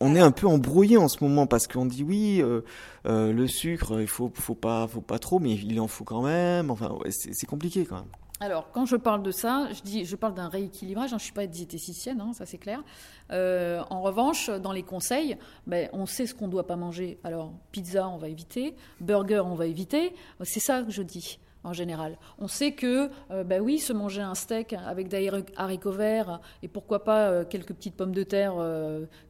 on 0.00 0.14
est 0.14 0.20
un 0.20 0.32
peu 0.32 0.46
embrouillé 0.46 0.98
en 0.98 1.08
ce 1.08 1.24
moment 1.24 1.46
parce 1.46 1.66
qu'on 1.66 1.86
dit 1.86 2.04
oui, 2.04 2.42
euh, 2.42 2.60
euh, 3.06 3.32
le 3.32 3.46
sucre, 3.46 4.02
il 4.02 4.06
faut, 4.06 4.30
faut 4.34 4.54
pas, 4.54 4.86
faut 4.86 5.00
pas 5.00 5.18
trop, 5.18 5.38
mais 5.38 5.54
il 5.54 5.80
en 5.80 5.88
faut 5.88 6.04
quand 6.04 6.22
même. 6.22 6.70
Enfin, 6.70 6.94
c'est 7.08 7.46
compliqué 7.46 7.86
quand 7.86 7.96
même. 7.96 8.04
Alors, 8.40 8.70
quand 8.72 8.84
je 8.84 8.96
parle 8.96 9.22
de 9.22 9.30
ça, 9.30 9.68
je, 9.72 9.82
dis, 9.82 10.04
je 10.04 10.16
parle 10.16 10.34
d'un 10.34 10.48
rééquilibrage. 10.48 11.06
Hein, 11.06 11.08
je 11.10 11.14
ne 11.14 11.20
suis 11.20 11.32
pas 11.32 11.46
diététicienne, 11.46 12.20
hein, 12.20 12.32
ça 12.32 12.46
c'est 12.46 12.58
clair. 12.58 12.82
Euh, 13.30 13.82
en 13.90 14.02
revanche, 14.02 14.50
dans 14.50 14.72
les 14.72 14.82
conseils, 14.82 15.36
ben, 15.66 15.88
on 15.92 16.04
sait 16.04 16.26
ce 16.26 16.34
qu'on 16.34 16.46
ne 16.46 16.50
doit 16.50 16.66
pas 16.66 16.76
manger. 16.76 17.18
Alors, 17.22 17.52
pizza, 17.70 18.08
on 18.08 18.16
va 18.16 18.28
éviter. 18.28 18.74
Burger, 19.00 19.42
on 19.46 19.54
va 19.54 19.66
éviter. 19.66 20.14
C'est 20.42 20.60
ça 20.60 20.82
que 20.82 20.90
je 20.90 21.02
dis 21.02 21.38
en 21.62 21.72
général. 21.72 22.18
On 22.38 22.48
sait 22.48 22.72
que, 22.72 23.08
euh, 23.30 23.44
ben 23.44 23.62
oui, 23.62 23.78
se 23.78 23.92
manger 23.92 24.20
un 24.20 24.34
steak 24.34 24.74
avec 24.74 25.08
des 25.08 25.30
haricots 25.56 25.92
verts 25.92 26.40
et 26.62 26.68
pourquoi 26.68 27.04
pas 27.04 27.28
euh, 27.28 27.44
quelques 27.44 27.72
petites 27.72 27.96
pommes 27.96 28.14
de 28.14 28.24
terre 28.24 28.54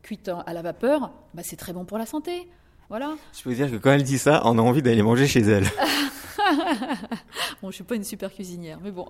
cuites 0.02 0.30
à 0.46 0.52
la 0.52 0.62
vapeur, 0.62 1.12
ben, 1.34 1.42
c'est 1.44 1.56
très 1.56 1.74
bon 1.74 1.84
pour 1.84 1.98
la 1.98 2.06
santé. 2.06 2.48
Voilà. 2.88 3.14
Je 3.36 3.42
peux 3.42 3.54
dire 3.54 3.70
que 3.70 3.76
quand 3.76 3.92
elle 3.92 4.02
dit 4.02 4.18
ça, 4.18 4.42
on 4.44 4.58
a 4.58 4.62
envie 4.62 4.82
d'aller 4.82 5.02
manger 5.02 5.26
chez 5.26 5.40
elle. 5.40 5.66
bon, 7.62 7.70
je 7.70 7.76
suis 7.76 7.84
pas 7.84 7.94
une 7.94 8.04
super 8.04 8.32
cuisinière, 8.32 8.78
mais 8.82 8.90
bon. 8.90 9.06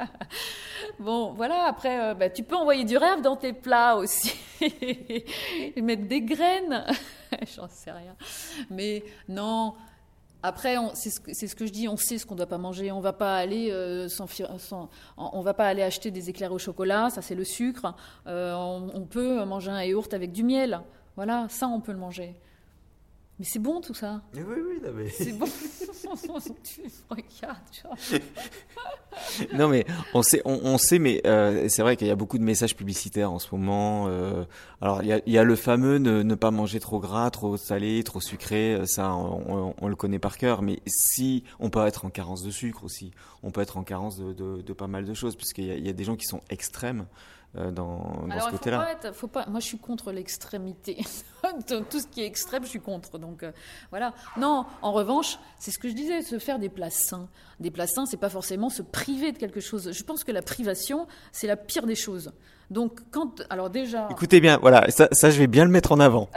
bon, 0.98 1.32
voilà. 1.32 1.64
Après, 1.64 2.00
euh, 2.00 2.14
bah, 2.14 2.30
tu 2.30 2.42
peux 2.42 2.56
envoyer 2.56 2.84
du 2.84 2.96
rêve 2.96 3.22
dans 3.22 3.36
tes 3.36 3.52
plats 3.52 3.96
aussi, 3.96 4.34
mettre 5.76 6.06
des 6.06 6.22
graines. 6.22 6.84
J'en 7.54 7.68
sais 7.68 7.92
rien. 7.92 8.14
Mais 8.70 9.04
non. 9.28 9.74
Après, 10.42 10.76
c'est 10.94 11.10
ce, 11.10 11.54
que 11.54 11.66
je 11.66 11.72
dis, 11.72 11.86
on 11.86 11.98
sait 11.98 12.16
ce 12.16 12.24
qu'on 12.24 12.34
ne 12.34 12.38
doit 12.38 12.46
pas 12.46 12.56
manger. 12.56 12.90
On 12.92 13.00
va 13.00 13.12
pas 13.12 13.36
aller 13.36 13.68
euh, 13.70 14.08
on 15.18 15.40
va 15.42 15.52
pas 15.54 15.66
aller 15.66 15.82
acheter 15.82 16.10
des 16.10 16.30
éclairs 16.30 16.52
au 16.52 16.58
chocolat, 16.58 17.10
ça 17.10 17.20
c'est 17.20 17.34
le 17.34 17.44
sucre. 17.44 17.94
Euh, 18.26 18.54
on, 18.54 19.04
peut 19.04 19.44
manger 19.44 19.70
un 19.70 19.82
yaourt 19.84 20.12
avec 20.14 20.32
du 20.32 20.42
miel. 20.42 20.80
Voilà, 21.16 21.46
ça 21.50 21.68
on 21.68 21.80
peut 21.80 21.92
le 21.92 21.98
manger. 21.98 22.34
Mais 23.40 23.46
c'est 23.46 23.58
bon 23.58 23.80
tout 23.80 23.94
ça. 23.94 24.20
Oui, 24.34 24.42
oui, 24.46 24.80
non, 24.84 24.92
mais... 24.94 25.08
C'est 25.16 25.32
bon. 25.32 25.46
tu 26.62 26.82
regardes, 27.08 28.22
non, 29.54 29.68
mais 29.68 29.86
on 30.12 30.22
sait, 30.22 30.42
on, 30.44 30.76
sait 30.76 30.98
mais 30.98 31.22
euh, 31.26 31.66
c'est 31.68 31.80
vrai 31.80 31.96
qu'il 31.96 32.06
y 32.06 32.10
a 32.10 32.16
beaucoup 32.16 32.36
de 32.36 32.42
messages 32.42 32.76
publicitaires 32.76 33.32
en 33.32 33.38
ce 33.38 33.48
moment. 33.54 34.08
Euh, 34.08 34.44
alors, 34.82 35.02
il 35.02 35.08
y, 35.08 35.12
a, 35.12 35.20
y, 35.26 35.38
a, 35.38 35.44
le 35.44 35.56
fameux 35.56 35.96
ne, 35.96 36.34
pas 36.34 36.50
manger 36.50 36.80
trop 36.80 37.00
gras, 37.00 37.30
trop 37.30 37.56
salé, 37.56 38.02
trop 38.04 38.20
sucré. 38.20 38.74
Euh, 38.74 38.84
ça, 38.84 39.14
on, 39.14 39.74
on, 39.80 39.88
le 39.88 39.96
connaît 39.96 40.18
par 40.18 40.36
cœur. 40.36 40.60
Mais 40.60 40.80
si 40.86 41.44
on 41.60 41.70
peut 41.70 41.86
être 41.86 42.04
en 42.04 42.10
carence 42.10 42.42
de 42.42 42.50
sucre 42.50 42.84
aussi, 42.84 43.10
on 43.42 43.50
peut 43.50 43.62
être 43.62 43.78
en 43.78 43.84
carence 43.84 44.18
de, 44.18 44.34
de, 44.34 44.60
de 44.60 44.72
pas 44.74 44.86
mal 44.86 45.06
de 45.06 45.14
choses, 45.14 45.36
puisqu'il 45.36 45.64
y, 45.64 45.86
y, 45.86 45.88
a 45.88 45.94
des 45.94 46.04
gens 46.04 46.16
qui 46.16 46.26
sont 46.26 46.42
extrêmes. 46.50 47.06
Euh, 47.58 47.72
dans, 47.72 48.26
dans 48.28 48.40
ce 48.40 48.50
côté-là. 48.50 48.86
Faut 49.12 49.26
pas, 49.26 49.44
moi, 49.46 49.58
je 49.58 49.66
suis 49.66 49.78
contre 49.78 50.12
l'extrémité. 50.12 50.98
Tout 51.66 51.98
ce 51.98 52.06
qui 52.06 52.22
est 52.22 52.26
extrême, 52.26 52.62
je 52.62 52.68
suis 52.68 52.80
contre. 52.80 53.18
Donc 53.18 53.42
euh, 53.42 53.50
voilà. 53.90 54.14
Non, 54.36 54.66
en 54.82 54.92
revanche, 54.92 55.36
c'est 55.58 55.72
ce 55.72 55.80
que 55.80 55.88
je 55.88 55.94
disais, 55.94 56.22
se 56.22 56.38
faire 56.38 56.60
des 56.60 56.68
plats 56.68 56.90
sains. 56.90 57.28
Des 57.58 57.72
plats 57.72 57.88
sains, 57.88 58.06
c'est 58.06 58.18
pas 58.18 58.28
forcément 58.28 58.70
se 58.70 58.82
priver 58.82 59.32
de 59.32 59.38
quelque 59.38 59.58
chose. 59.58 59.90
Je 59.92 60.02
pense 60.04 60.22
que 60.22 60.30
la 60.30 60.42
privation, 60.42 61.08
c'est 61.32 61.48
la 61.48 61.56
pire 61.56 61.86
des 61.86 61.96
choses. 61.96 62.32
Donc 62.70 63.00
quand, 63.10 63.42
alors 63.50 63.68
déjà. 63.68 64.06
Écoutez 64.12 64.40
bien, 64.40 64.58
voilà, 64.58 64.88
ça, 64.90 65.08
ça 65.10 65.30
je 65.30 65.38
vais 65.40 65.48
bien 65.48 65.64
le 65.64 65.72
mettre 65.72 65.90
en 65.90 65.98
avant. 65.98 66.28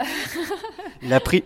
la 1.02 1.20
pri 1.20 1.44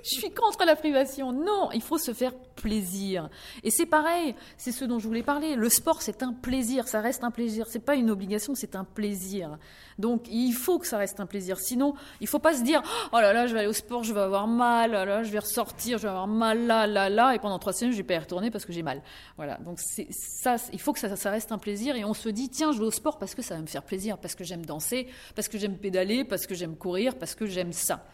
je 0.04 0.18
suis 0.18 0.30
contre 0.30 0.64
la 0.64 0.76
privation. 0.76 1.32
Non, 1.32 1.70
il 1.72 1.82
faut 1.82 1.98
se 1.98 2.12
faire 2.12 2.32
plaisir. 2.56 3.28
Et 3.62 3.70
c'est 3.70 3.86
pareil, 3.86 4.34
c'est 4.56 4.72
ce 4.72 4.84
dont 4.84 4.98
je 4.98 5.06
voulais 5.06 5.22
parler. 5.22 5.54
Le 5.56 5.68
sport, 5.68 6.02
c'est 6.02 6.22
un 6.22 6.32
plaisir, 6.32 6.88
ça 6.88 7.00
reste 7.00 7.24
un 7.24 7.30
plaisir. 7.30 7.66
C'est 7.68 7.84
pas 7.84 7.94
une 7.94 8.10
obligation, 8.10 8.54
c'est 8.54 8.76
un 8.76 8.84
plaisir. 8.84 9.58
Donc, 9.98 10.26
il 10.30 10.52
faut 10.52 10.78
que 10.78 10.86
ça 10.86 10.98
reste 10.98 11.20
un 11.20 11.26
plaisir. 11.26 11.58
Sinon, 11.58 11.94
il 12.20 12.26
faut 12.26 12.38
pas 12.38 12.54
se 12.54 12.62
dire, 12.62 12.82
oh 13.12 13.20
là 13.20 13.32
là, 13.32 13.46
je 13.46 13.52
vais 13.52 13.60
aller 13.60 13.68
au 13.68 13.72
sport, 13.72 14.02
je 14.02 14.14
vais 14.14 14.20
avoir 14.20 14.46
mal, 14.46 14.90
oh 14.90 15.04
là, 15.04 15.22
je 15.22 15.30
vais 15.30 15.38
ressortir, 15.38 15.98
je 15.98 16.04
vais 16.04 16.08
avoir 16.08 16.26
mal 16.26 16.66
là, 16.66 16.86
là, 16.86 17.08
là, 17.08 17.34
et 17.34 17.38
pendant 17.38 17.58
trois 17.58 17.72
semaines, 17.72 17.92
je 17.92 17.98
vais 17.98 18.02
pas 18.02 18.14
y 18.14 18.18
retourner 18.18 18.50
parce 18.50 18.64
que 18.64 18.72
j'ai 18.72 18.82
mal. 18.82 19.02
Voilà. 19.36 19.58
Donc, 19.58 19.78
c'est 19.80 20.08
ça, 20.10 20.56
il 20.72 20.80
faut 20.80 20.92
que 20.92 20.98
ça, 21.00 21.14
ça 21.16 21.30
reste 21.30 21.52
un 21.52 21.58
plaisir 21.58 21.96
et 21.96 22.04
on 22.04 22.14
se 22.14 22.28
dit, 22.28 22.48
tiens, 22.48 22.72
je 22.72 22.78
vais 22.78 22.86
au 22.86 22.90
sport 22.90 23.18
parce 23.18 23.34
que 23.34 23.42
ça 23.42 23.54
va 23.54 23.60
me 23.60 23.66
faire 23.66 23.82
plaisir, 23.82 24.18
parce 24.18 24.34
que 24.34 24.44
j'aime 24.44 24.64
danser, 24.64 25.08
parce 25.34 25.48
que 25.48 25.58
j'aime 25.58 25.76
pédaler, 25.76 26.24
parce 26.24 26.46
que 26.46 26.54
j'aime 26.54 26.76
courir, 26.76 27.16
parce 27.18 27.34
que 27.34 27.46
j'aime 27.46 27.72
ça 27.72 28.04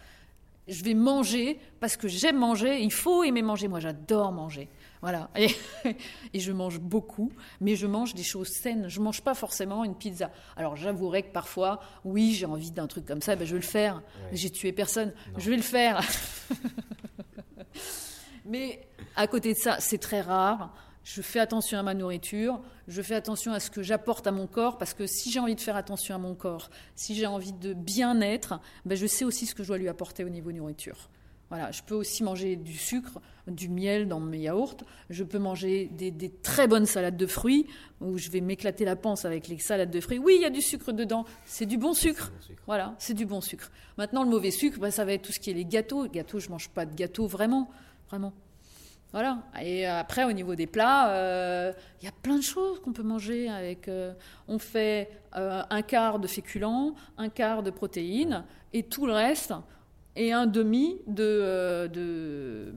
je 0.68 0.82
vais 0.82 0.94
manger 0.94 1.58
parce 1.80 1.96
que 1.96 2.08
j'aime 2.08 2.38
manger. 2.38 2.80
Il 2.80 2.92
faut 2.92 3.22
aimer 3.22 3.42
manger. 3.42 3.68
Moi, 3.68 3.80
j'adore 3.80 4.32
manger. 4.32 4.68
Voilà. 5.00 5.30
Et, 5.36 6.40
je 6.40 6.52
mange 6.52 6.80
beaucoup, 6.80 7.32
mais 7.60 7.76
je 7.76 7.86
mange 7.86 8.14
des 8.14 8.22
choses 8.22 8.48
saines. 8.48 8.88
Je 8.88 9.00
mange 9.00 9.22
pas 9.22 9.34
forcément 9.34 9.84
une 9.84 9.94
pizza. 9.94 10.30
Alors, 10.56 10.76
j'avouerai 10.76 11.22
que 11.22 11.32
parfois, 11.32 11.80
oui, 12.04 12.34
j'ai 12.34 12.46
envie 12.46 12.72
d'un 12.72 12.86
truc 12.86 13.06
comme 13.06 13.22
ça, 13.22 13.36
ben, 13.36 13.46
je 13.46 13.52
vais 13.52 13.60
le 13.60 13.66
faire. 13.66 14.02
J'ai 14.32 14.50
tué 14.50 14.72
personne. 14.72 15.12
Je 15.36 15.50
vais 15.50 15.56
le 15.56 15.62
faire. 15.62 16.00
mais 18.44 18.88
à 19.14 19.26
côté 19.26 19.52
de 19.52 19.58
ça, 19.58 19.76
c'est 19.80 19.98
très 19.98 20.20
rare 20.20 20.74
je 21.06 21.22
fais 21.22 21.38
attention 21.38 21.78
à 21.78 21.84
ma 21.84 21.94
nourriture, 21.94 22.60
je 22.88 23.00
fais 23.00 23.14
attention 23.14 23.52
à 23.52 23.60
ce 23.60 23.70
que 23.70 23.80
j'apporte 23.80 24.26
à 24.26 24.32
mon 24.32 24.48
corps, 24.48 24.76
parce 24.76 24.92
que 24.92 25.06
si 25.06 25.30
j'ai 25.30 25.38
envie 25.38 25.54
de 25.54 25.60
faire 25.60 25.76
attention 25.76 26.16
à 26.16 26.18
mon 26.18 26.34
corps, 26.34 26.68
si 26.96 27.14
j'ai 27.14 27.26
envie 27.26 27.52
de 27.52 27.74
bien-être, 27.74 28.58
ben 28.84 28.96
je 28.96 29.06
sais 29.06 29.24
aussi 29.24 29.46
ce 29.46 29.54
que 29.54 29.62
je 29.62 29.68
dois 29.68 29.78
lui 29.78 29.88
apporter 29.88 30.24
au 30.24 30.28
niveau 30.28 30.50
nourriture. 30.50 31.08
Voilà, 31.48 31.70
je 31.70 31.82
peux 31.84 31.94
aussi 31.94 32.24
manger 32.24 32.56
du 32.56 32.76
sucre, 32.76 33.20
du 33.46 33.68
miel 33.68 34.08
dans 34.08 34.18
mes 34.18 34.38
yaourts. 34.38 34.78
Je 35.08 35.22
peux 35.22 35.38
manger 35.38 35.86
des, 35.92 36.28
très 36.42 36.66
bonnes 36.66 36.86
salades 36.86 37.16
de 37.16 37.26
fruits 37.28 37.68
où 38.00 38.18
je 38.18 38.28
vais 38.30 38.40
m'éclater 38.40 38.84
la 38.84 38.96
panse 38.96 39.24
avec 39.24 39.46
les 39.46 39.60
salades 39.60 39.92
de 39.92 40.00
fruits. 40.00 40.18
Oui, 40.18 40.34
il 40.38 40.42
y 40.42 40.44
a 40.44 40.50
du 40.50 40.60
sucre 40.60 40.90
dedans. 40.90 41.24
C'est 41.44 41.66
du 41.66 41.78
bon 41.78 41.94
sucre. 41.94 42.32
Voilà, 42.66 42.96
c'est 42.98 43.14
du 43.14 43.26
bon 43.26 43.40
sucre. 43.40 43.70
Maintenant, 43.96 44.24
le 44.24 44.28
mauvais 44.28 44.50
sucre, 44.50 44.80
ben, 44.80 44.90
ça 44.90 45.04
va 45.04 45.12
être 45.12 45.22
tout 45.22 45.30
ce 45.30 45.38
qui 45.38 45.50
est 45.50 45.54
les 45.54 45.64
gâteaux. 45.64 46.08
Gâteaux, 46.08 46.40
je 46.40 46.48
mange 46.48 46.68
pas 46.68 46.84
de 46.84 46.96
gâteaux 46.96 47.28
vraiment, 47.28 47.70
vraiment. 48.08 48.32
Voilà. 49.12 49.38
Et 49.62 49.86
après, 49.86 50.24
au 50.24 50.32
niveau 50.32 50.54
des 50.54 50.66
plats, 50.66 51.10
euh, 51.10 51.72
il 52.00 52.04
y 52.04 52.08
a 52.08 52.12
plein 52.12 52.36
de 52.36 52.42
choses 52.42 52.80
qu'on 52.80 52.92
peut 52.92 53.02
manger. 53.02 53.48
Avec, 53.48 53.88
euh, 53.88 54.12
on 54.48 54.58
fait 54.58 55.10
euh, 55.36 55.62
un 55.70 55.82
quart 55.82 56.18
de 56.18 56.26
féculents, 56.26 56.94
un 57.16 57.28
quart 57.28 57.62
de 57.62 57.70
protéines, 57.70 58.44
et 58.72 58.82
tout 58.82 59.06
le 59.06 59.12
reste, 59.12 59.54
et 60.16 60.32
un 60.32 60.46
demi 60.46 60.98
de, 61.06 61.88
de, 61.92 62.74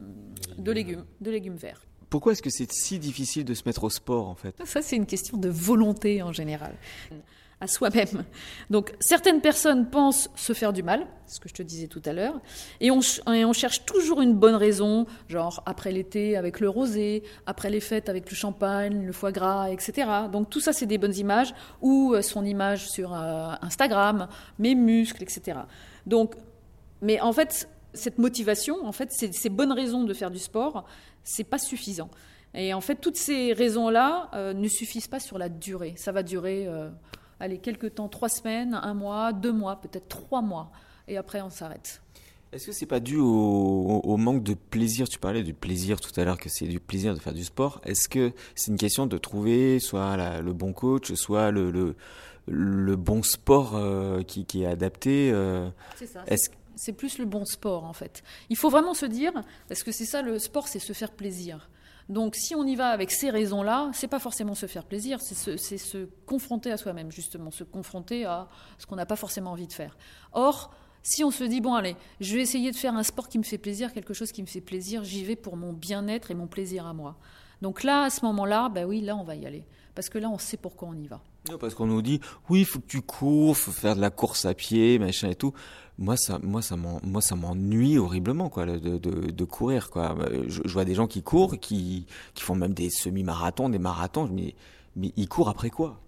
de 0.58 0.72
légumes, 0.72 1.06
de 1.20 1.32
légumes 1.32 1.58
verts. 1.58 1.82
Pourquoi 2.10 2.32
est-ce 2.32 2.42
que 2.42 2.50
c'est 2.50 2.72
si 2.72 3.00
difficile 3.00 3.46
de 3.46 3.54
se 3.54 3.64
mettre 3.66 3.84
au 3.84 3.90
sport, 3.90 4.28
en 4.28 4.36
fait? 4.36 4.56
Ça, 4.66 4.82
c'est 4.82 4.96
une 4.96 5.06
question 5.06 5.38
de 5.38 5.50
volonté 5.50 6.22
en 6.24 6.32
général 6.32 6.74
à 7.62 7.68
soi-même. 7.68 8.24
Donc 8.70 8.94
certaines 9.00 9.42
personnes 9.42 9.90
pensent 9.90 10.30
se 10.36 10.54
faire 10.54 10.72
du 10.72 10.84
mal, 10.84 11.06
ce 11.28 11.40
que 11.40 11.50
je 11.50 11.54
te 11.54 11.64
disais 11.64 11.88
tout 11.88 12.02
à 12.06 12.14
l'heure, 12.14 12.40
et 12.80 12.90
on, 12.90 13.02
on, 13.28 13.54
cherche 13.54 13.86
toujours 13.86 14.22
une 14.22 14.34
bonne 14.34 14.56
raison, 14.56 15.06
genre 15.28 15.62
après 15.66 15.92
l'été 15.92 16.38
avec 16.38 16.60
le 16.60 16.70
rosé, 16.70 17.24
après 17.46 17.70
les 17.70 17.82
fêtes 17.82 18.08
avec 18.08 18.30
le 18.30 18.36
champagne, 18.36 19.06
le 19.06 19.12
foie 19.12 19.32
gras, 19.32 19.70
etc. 19.70 20.10
Donc 20.32 20.50
tout 20.50 20.62
ça 20.62 20.72
c'est 20.72 20.86
des 20.86 20.98
bonnes 20.98 21.16
images, 21.16 21.54
ou 21.82 22.14
euh, 22.14 22.22
son 22.22 22.46
image 22.46 22.90
sur 22.90 23.14
euh, 23.14 23.52
Instagram, 23.62 24.28
mes 24.58 24.76
muscles, 24.76 25.24
etc. 25.24 25.60
Donc, 26.06 26.36
mais 27.02 27.20
en 27.20 27.34
fait, 27.34 27.68
cette 27.94 28.20
motivation, 28.20 28.86
en 28.86 28.92
fait, 28.92 29.12
ces 29.12 29.50
bonnes 29.50 29.72
raisons 29.72 30.04
de 30.04 30.14
faire 30.14 30.32
du 30.32 30.40
sport, 30.40 30.86
c'est 31.24 31.44
pas 31.44 31.58
suffisant. 31.58 32.10
Et 32.54 32.74
en 32.74 32.82
fait, 32.82 32.96
toutes 32.96 33.16
ces 33.16 33.54
raisons-là 33.54 34.30
euh, 34.34 34.54
ne 34.54 34.68
suffisent 34.68 35.08
pas 35.08 35.20
sur 35.20 35.38
la 35.38 35.50
durée. 35.50 35.94
Ça 35.98 36.12
va 36.12 36.24
durer, 36.24 36.68
allez, 37.40 37.58
quelques 37.58 37.96
temps, 37.96 38.10
trois 38.10 38.30
semaines, 38.30 38.74
un 38.74 38.94
mois, 38.94 39.34
deux 39.34 39.52
mois, 39.52 39.78
peut-être 39.78 40.08
trois 40.08 40.42
mois. 40.42 40.72
Et 41.08 41.18
après, 41.18 41.42
on 41.42 41.50
s'arrête. 41.50 42.02
Est-ce 42.52 42.66
que 42.66 42.72
c'est 42.72 42.88
pas 42.88 43.00
dû 43.00 43.18
au, 43.18 44.18
manque 44.18 44.44
de 44.44 44.56
plaisir? 44.56 45.08
Tu 45.08 45.20
parlais 45.20 45.44
du 45.44 45.54
plaisir 45.54 46.02
tout 46.02 46.12
à 46.20 46.24
l'heure, 46.24 46.38
que 46.38 46.50
c'est 46.50 46.66
du 46.66 46.80
plaisir 46.80 47.14
de 47.14 47.20
faire 47.20 47.34
du 47.34 47.44
sport. 47.44 47.80
Est-ce 47.86 48.10
que 48.10 48.34
c'est 48.56 48.72
une 48.72 48.78
question 48.78 49.06
de 49.06 49.18
trouver 49.18 49.80
soit 49.80 50.42
le 50.42 50.54
bon 50.54 50.74
coach, 50.74 51.14
soit 51.14 51.52
le, 51.52 51.96
le, 52.48 52.96
bon 52.96 53.22
sport 53.22 53.76
euh, 53.76 54.24
qui, 54.24 54.46
qui, 54.46 54.64
est 54.64 54.66
adapté 54.66 55.32
C'est 55.96 56.08
ça. 56.08 56.24
C'est 56.76 56.94
plus 56.94 57.18
le 57.18 57.26
bon 57.26 57.44
sport 57.44 57.84
en 57.84 57.92
fait. 57.92 58.24
Il 58.50 58.56
faut 58.56 58.70
vraiment 58.70 58.94
se 58.94 59.06
dire, 59.06 59.34
parce 59.68 59.84
que 59.84 59.92
c'est 59.92 60.06
ça 60.06 60.22
le 60.22 60.40
sport, 60.40 60.70
c'est 60.70 60.80
se 60.80 60.94
faire 60.94 61.12
plaisir? 61.12 61.70
Donc 62.10 62.36
si 62.36 62.56
on 62.56 62.66
y 62.66 62.76
va 62.76 62.90
avec 62.90 63.12
ces 63.12 63.30
raisons-là, 63.30 63.92
c'est 63.94 64.08
pas 64.08 64.18
forcément 64.18 64.56
se 64.56 64.66
faire 64.66 64.84
plaisir, 64.84 65.22
c'est 65.22 65.36
se, 65.36 65.78
se, 65.78 66.06
confronter 66.26 66.72
à 66.72 66.78
soi-même 66.78 67.12
justement, 67.12 67.52
se 67.52 67.64
confronter 67.64 68.26
à 68.26 68.50
ce 68.80 68.88
qu'on 68.88 68.96
n'a 68.96 69.06
pas 69.06 69.16
forcément 69.16 69.52
envie 69.52 69.68
de 69.68 69.74
faire. 69.74 69.96
Or, 70.34 70.74
si 71.04 71.24
on 71.24 71.30
se 71.30 71.44
dit 71.44 71.62
bon 71.62 71.76
allez, 71.76 71.96
je 72.20 72.36
vais 72.36 72.42
essayer 72.42 72.72
de 72.72 72.76
faire 72.76 72.96
un 72.96 73.04
sport 73.04 73.30
qui 73.30 73.38
me 73.38 73.44
fait 73.44 73.60
plaisir, 73.60 73.94
quelque 73.94 74.16
chose 74.16 74.32
qui 74.32 74.42
me 74.42 74.48
fait 74.48 74.60
plaisir, 74.60 75.04
j'y 75.04 75.24
vais 75.24 75.36
pour 75.36 75.56
mon 75.56 75.72
bien-être 75.72 76.32
et 76.32 76.34
mon 76.34 76.48
plaisir 76.48 76.88
à 76.88 76.94
moi. 76.94 77.16
Donc 77.62 77.84
là, 77.84 78.04
à 78.04 78.10
ce 78.10 78.26
moment-là, 78.26 78.70
ben 78.70 78.86
oui, 78.86 79.02
là 79.02 79.16
on 79.16 79.24
va 79.24 79.36
y 79.36 79.46
aller, 79.46 79.66
parce 79.94 80.10
que 80.10 80.18
là 80.18 80.30
on 80.32 80.40
sait 80.40 80.58
pourquoi 80.58 80.88
on 80.90 80.96
y 80.96 81.08
va. 81.08 81.22
Parce 81.60 81.74
qu'on 81.74 81.88
nous 81.88 82.02
dit 82.02 82.20
oui, 82.50 82.62
il 82.62 82.66
faut 82.66 82.80
que 82.80 82.88
tu 82.88 83.02
cours, 83.02 83.58
faut 83.58 83.72
faire 83.72 83.96
de 83.96 84.02
la 84.02 84.10
course 84.10 84.46
à 84.46 84.54
pied, 84.54 85.00
machin 85.00 85.30
et 85.30 85.36
tout. 85.36 85.54
Moi 85.98 86.16
ça 86.16 86.40
moi 86.42 86.62
ça 86.62 86.76
moi 86.78 87.22
ça 87.22 87.36
m'ennuie 87.36 87.98
horriblement 87.98 88.50
quoi 88.50 88.66
de, 88.66 88.98
de, 88.98 89.46
courir 89.46 89.90
quoi. 89.90 90.16
Je, 90.48 90.62
vois 90.68 90.86
des 90.86 90.96
gens 90.96 91.08
qui 91.08 91.24
courent 91.24 91.60
qui 91.60 92.06
qui 92.34 92.44
font 92.44 92.56
même 92.56 92.74
des 92.74 92.90
semi-marathons 92.90 93.70
des 93.70 93.80
marathons. 93.80 94.30
Mais 94.32 94.56
mais 94.96 95.12
ils 95.18 95.28
courent 95.28 95.50
après 95.50 95.70
quoi? 95.70 96.00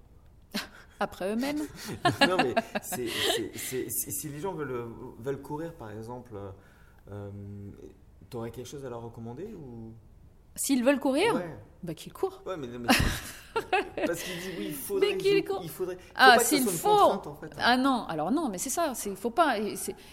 Après 1.00 1.34
eux-mêmes. 1.34 1.62
Non 2.28 2.38
mais 2.38 2.54
c'est, 2.82 3.08
si 3.90 4.30
les 4.30 4.40
gens 4.40 4.54
veulent 4.54 4.88
veulent 5.20 5.42
courir 5.42 5.74
par 5.74 5.92
exemple 5.92 6.34
euh, 7.12 7.30
tu 8.30 8.38
aurais 8.38 8.52
quelque 8.52 8.68
chose 8.68 8.86
à 8.86 8.90
leur 8.90 9.02
recommander 9.02 9.54
ou? 9.54 9.94
S'ils 10.56 10.84
veulent 10.84 11.00
courir, 11.00 11.42
bah 11.84 11.94
qu'ils 11.94 12.14
courent. 12.14 12.42
Ouais, 12.46 12.58
mais, 12.58 12.68
parce 14.06 14.22
qu'il 14.22 14.40
dit 14.40 14.50
oui, 14.58 14.66
il 14.70 14.74
faudrait. 14.74 15.10
Mais 15.12 15.18
qu'il 15.18 15.44
Il 15.64 15.70
faudrait. 15.70 15.98
ah, 16.16 16.38
s'il 16.40 16.64
faut. 16.64 16.90
En 16.90 17.36
fait, 17.42 17.50
Ah 17.58 17.76
non, 17.76 18.06
alors 18.08 18.32
non, 18.32 18.50
mais 18.50 18.58
c'est 18.58 18.70
ça. 18.70 18.92
C'est 18.94 19.16
faut 19.16 19.30
pas. 19.30 19.56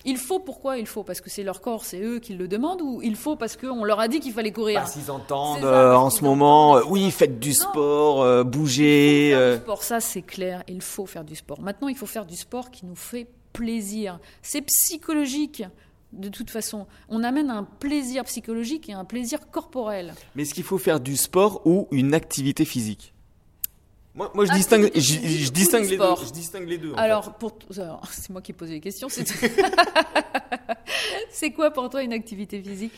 Il 0.04 0.16
faut 0.16 0.40
pourquoi 0.40 0.78
il 0.78 0.86
faut? 0.86 1.04
Parce 1.04 1.20
que 1.20 1.30
c'est 1.30 1.42
leur 1.42 1.60
corps, 1.60 1.84
c'est 1.84 2.00
eux 2.00 2.18
qui 2.18 2.34
le 2.34 2.48
demandent 2.48 2.82
ou 2.82 3.00
il 3.02 3.16
faut 3.16 3.36
parce 3.36 3.56
qu'on 3.56 3.84
leur 3.84 4.00
a 4.00 4.08
dit 4.08 4.20
qu'il 4.20 4.32
fallait 4.32 4.52
courir? 4.52 4.80
Parce 4.80 4.94
qu'ils 4.94 5.10
entendent 5.10 5.64
euh, 5.64 5.94
en 5.94 6.10
ce 6.10 6.24
moment. 6.24 6.78
Euh, 6.78 6.82
oui, 6.88 7.10
faites 7.10 7.38
du 7.38 7.52
sport, 7.52 8.22
euh, 8.22 8.44
bougez. 8.44 9.30
Faire 9.32 9.52
du 9.56 9.62
sport, 9.62 9.82
ça 9.82 10.00
c'est 10.00 10.22
clair. 10.22 10.62
Il 10.68 10.82
faut 10.82 11.06
faire 11.06 11.24
du 11.24 11.36
sport. 11.36 11.60
Maintenant, 11.60 11.88
il 11.88 11.96
faut 11.96 12.06
faire 12.06 12.24
du 12.26 12.36
sport 12.36 12.70
qui 12.70 12.86
nous 12.86 12.96
fait 12.96 13.28
plaisir. 13.52 14.18
C'est 14.42 14.62
psychologique 14.62 15.64
de 16.12 16.28
toute 16.28 16.50
façon. 16.50 16.86
On 17.08 17.22
amène 17.22 17.50
un 17.50 17.64
plaisir 17.64 18.24
psychologique 18.24 18.88
et 18.88 18.92
un 18.92 19.04
plaisir 19.04 19.50
corporel. 19.50 20.14
Mais 20.34 20.42
est-ce 20.42 20.54
qu'il 20.54 20.64
faut 20.64 20.78
faire 20.78 21.00
du 21.00 21.16
sport 21.16 21.62
ou 21.66 21.88
une 21.90 22.14
activité 22.14 22.64
physique? 22.64 23.12
Moi, 24.14 24.32
moi, 24.34 24.46
je, 24.46 24.52
distingue, 24.52 24.90
je, 24.96 25.50
distingue 25.50 25.88
les 25.88 25.96
deux, 25.96 26.04
je 26.26 26.32
distingue 26.32 26.68
les 26.68 26.78
deux. 26.78 26.92
alors, 26.96 27.32
c'est 28.10 28.30
moi 28.30 28.42
qui 28.42 28.50
ai 28.50 28.54
posé 28.54 28.72
les 28.74 28.80
questions. 28.80 29.08
C'est 29.08 29.24
quoi 31.54 31.70
pour 31.70 31.88
toi 31.88 32.02
une 32.02 32.12
activité 32.12 32.60
physique? 32.60 32.92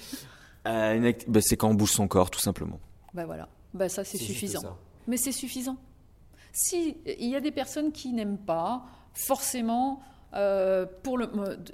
Euh, 0.67 1.13
bah, 1.29 1.41
C'est 1.43 1.59
quand 1.59 1.69
on 1.69 1.75
bouge 1.75 1.93
son 1.93 2.09
corps, 2.09 2.31
tout 2.31 2.41
simplement. 2.41 2.81
Bah 3.13 3.27
voilà. 3.27 3.49
Bah 3.75 3.91
ça, 3.91 4.03
c'est 4.03 4.17
suffisant. 4.17 4.79
Mais 5.07 5.19
c'est 5.19 5.33
suffisant. 5.33 5.77
Si 6.53 6.97
il 7.07 7.29
y 7.29 7.37
a 7.37 7.41
des 7.41 7.53
personnes 7.53 7.93
qui 7.93 8.13
n'aiment 8.15 8.39
pas 8.39 8.85
forcément 9.13 10.01
euh, 10.35 10.87
pour 11.03 11.19
le, 11.19 11.29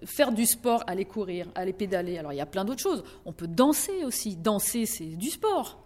faire 0.04 0.32
du 0.32 0.46
sport, 0.46 0.82
aller 0.86 1.04
courir, 1.04 1.48
aller 1.54 1.72
pédaler. 1.72 2.18
Alors 2.18 2.32
il 2.32 2.36
y 2.36 2.40
a 2.40 2.46
plein 2.46 2.64
d'autres 2.64 2.82
choses. 2.82 3.04
On 3.24 3.32
peut 3.32 3.46
danser 3.46 4.04
aussi. 4.04 4.36
Danser, 4.36 4.86
c'est 4.86 5.04
du 5.16 5.30
sport. 5.30 5.82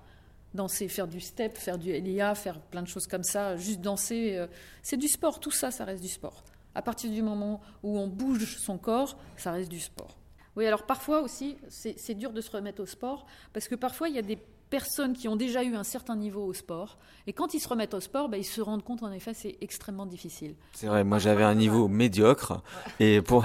Danser, 0.55 0.89
faire 0.89 1.07
du 1.07 1.21
step, 1.21 1.57
faire 1.57 1.79
du 1.79 1.93
LIA, 1.93 2.35
faire 2.35 2.61
plein 2.61 2.83
de 2.83 2.89
choses 2.89 3.07
comme 3.07 3.25
ça. 3.25 3.57
Juste 3.57 3.81
danser, 3.81 4.37
euh, 4.37 4.47
c'est 4.83 4.97
du 4.97 5.09
sport. 5.09 5.41
Tout 5.41 5.51
ça, 5.51 5.71
ça 5.71 5.85
reste 5.85 6.03
du 6.03 6.09
sport. 6.09 6.45
À 6.75 6.83
partir 6.83 7.11
du 7.11 7.23
moment 7.23 7.61
où 7.83 7.99
on 7.99 8.07
bouge 8.07 8.57
son 8.59 8.79
corps, 8.79 9.17
ça 9.37 9.51
reste 9.53 9.71
du 9.71 9.81
sport. 9.81 10.17
Oui, 10.57 10.67
alors 10.67 10.85
parfois 10.85 11.23
aussi, 11.23 11.57
c'est 11.69 12.15
dur 12.15 12.33
de 12.33 12.41
se 12.41 12.51
remettre 12.51 12.83
au 12.83 12.87
sport 12.87 13.27
parce 13.53 13.69
que 13.69 13.75
parfois 13.75 14.09
il 14.09 14.17
y 14.17 14.19
a 14.19 14.23
des 14.23 14.39
personnes 14.71 15.15
qui 15.15 15.29
ont 15.29 15.37
déjà 15.37 15.63
eu 15.65 15.75
un 15.75 15.85
certain 15.85 16.17
niveau 16.17 16.45
au 16.45 16.55
sport. 16.55 16.97
Et 17.27 17.33
quand 17.33 17.55
ils 17.55 17.61
se 17.61 17.69
remettent 17.69 17.95
au 17.95 18.01
sport, 18.01 18.29
ben, 18.29 18.39
ils 18.39 18.45
se 18.45 18.61
rendent 18.61 18.85
compte, 18.85 19.03
en 19.03 19.13
effet, 19.13 19.35
c'est 19.35 19.57
extrêmement 19.61 20.07
difficile. 20.07 20.55
C'est 20.73 20.87
vrai, 20.87 21.05
moi 21.05 21.19
j'avais 21.19 21.43
un 21.43 21.55
niveau 21.55 21.89
médiocre. 21.89 22.63
Et 23.01 23.21
pour... 23.21 23.45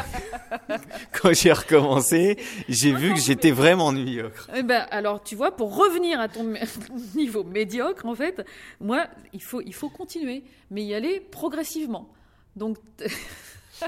quand 1.22 1.34
j'ai 1.34 1.52
recommencé, 1.52 2.38
j'ai 2.70 2.94
vu 2.94 3.14
que 3.14 3.20
j'étais 3.20 3.52
vraiment 3.52 3.92
médiocre. 3.92 4.50
Eh 4.56 4.64
ben, 4.64 4.86
alors, 4.92 5.22
tu 5.24 5.36
vois, 5.36 5.56
pour 5.56 5.76
revenir 5.76 6.20
à 6.20 6.30
ton 6.30 6.54
niveau 7.16 7.44
médiocre, 7.44 8.06
en 8.06 8.16
fait, 8.16 8.46
moi, 8.80 9.08
il 9.34 9.42
faut, 9.42 9.62
il 9.62 9.74
faut 9.74 9.90
continuer, 9.90 10.44
mais 10.70 10.84
y 10.84 10.94
aller 10.94 11.20
progressivement. 11.20 12.10
Donc. 12.56 12.78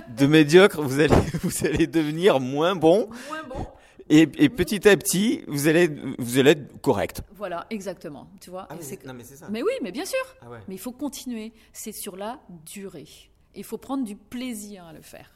de 0.10 0.26
médiocre, 0.26 0.82
vous 0.82 1.00
allez, 1.00 1.16
vous 1.44 1.66
allez 1.66 1.88
devenir 1.88 2.40
moins 2.40 2.76
bon. 2.76 3.10
Moins 3.30 3.44
bon. 3.48 3.68
Et, 4.10 4.26
petit 4.50 4.88
à 4.88 4.96
petit, 4.96 5.44
vous 5.48 5.68
allez, 5.68 5.90
vous 6.18 6.38
allez 6.38 6.52
être 6.52 6.82
correct. 6.82 7.22
Voilà, 7.36 7.68
exactement. 7.70 8.30
Tu 8.40 8.50
vois. 8.50 8.68
Ah, 8.70 8.76
mais, 8.76 9.00
non, 9.06 9.14
mais 9.14 9.24
c'est 9.24 9.36
ça. 9.36 9.48
Mais 9.50 9.62
oui, 9.62 9.72
mais 9.82 9.92
bien 9.92 10.06
sûr. 10.06 10.20
Ah 10.42 10.46
mais 10.68 10.76
il 10.76 10.80
faut 10.80 10.92
continuer. 10.92 11.52
C'est 11.74 11.92
sur 11.92 12.16
la 12.16 12.40
durée. 12.66 13.08
Il 13.56 13.64
faut 13.64 13.78
prendre 13.78 14.04
du 14.04 14.16
plaisir 14.16 14.86
à 14.86 14.94
le 14.94 15.02
faire. 15.02 15.32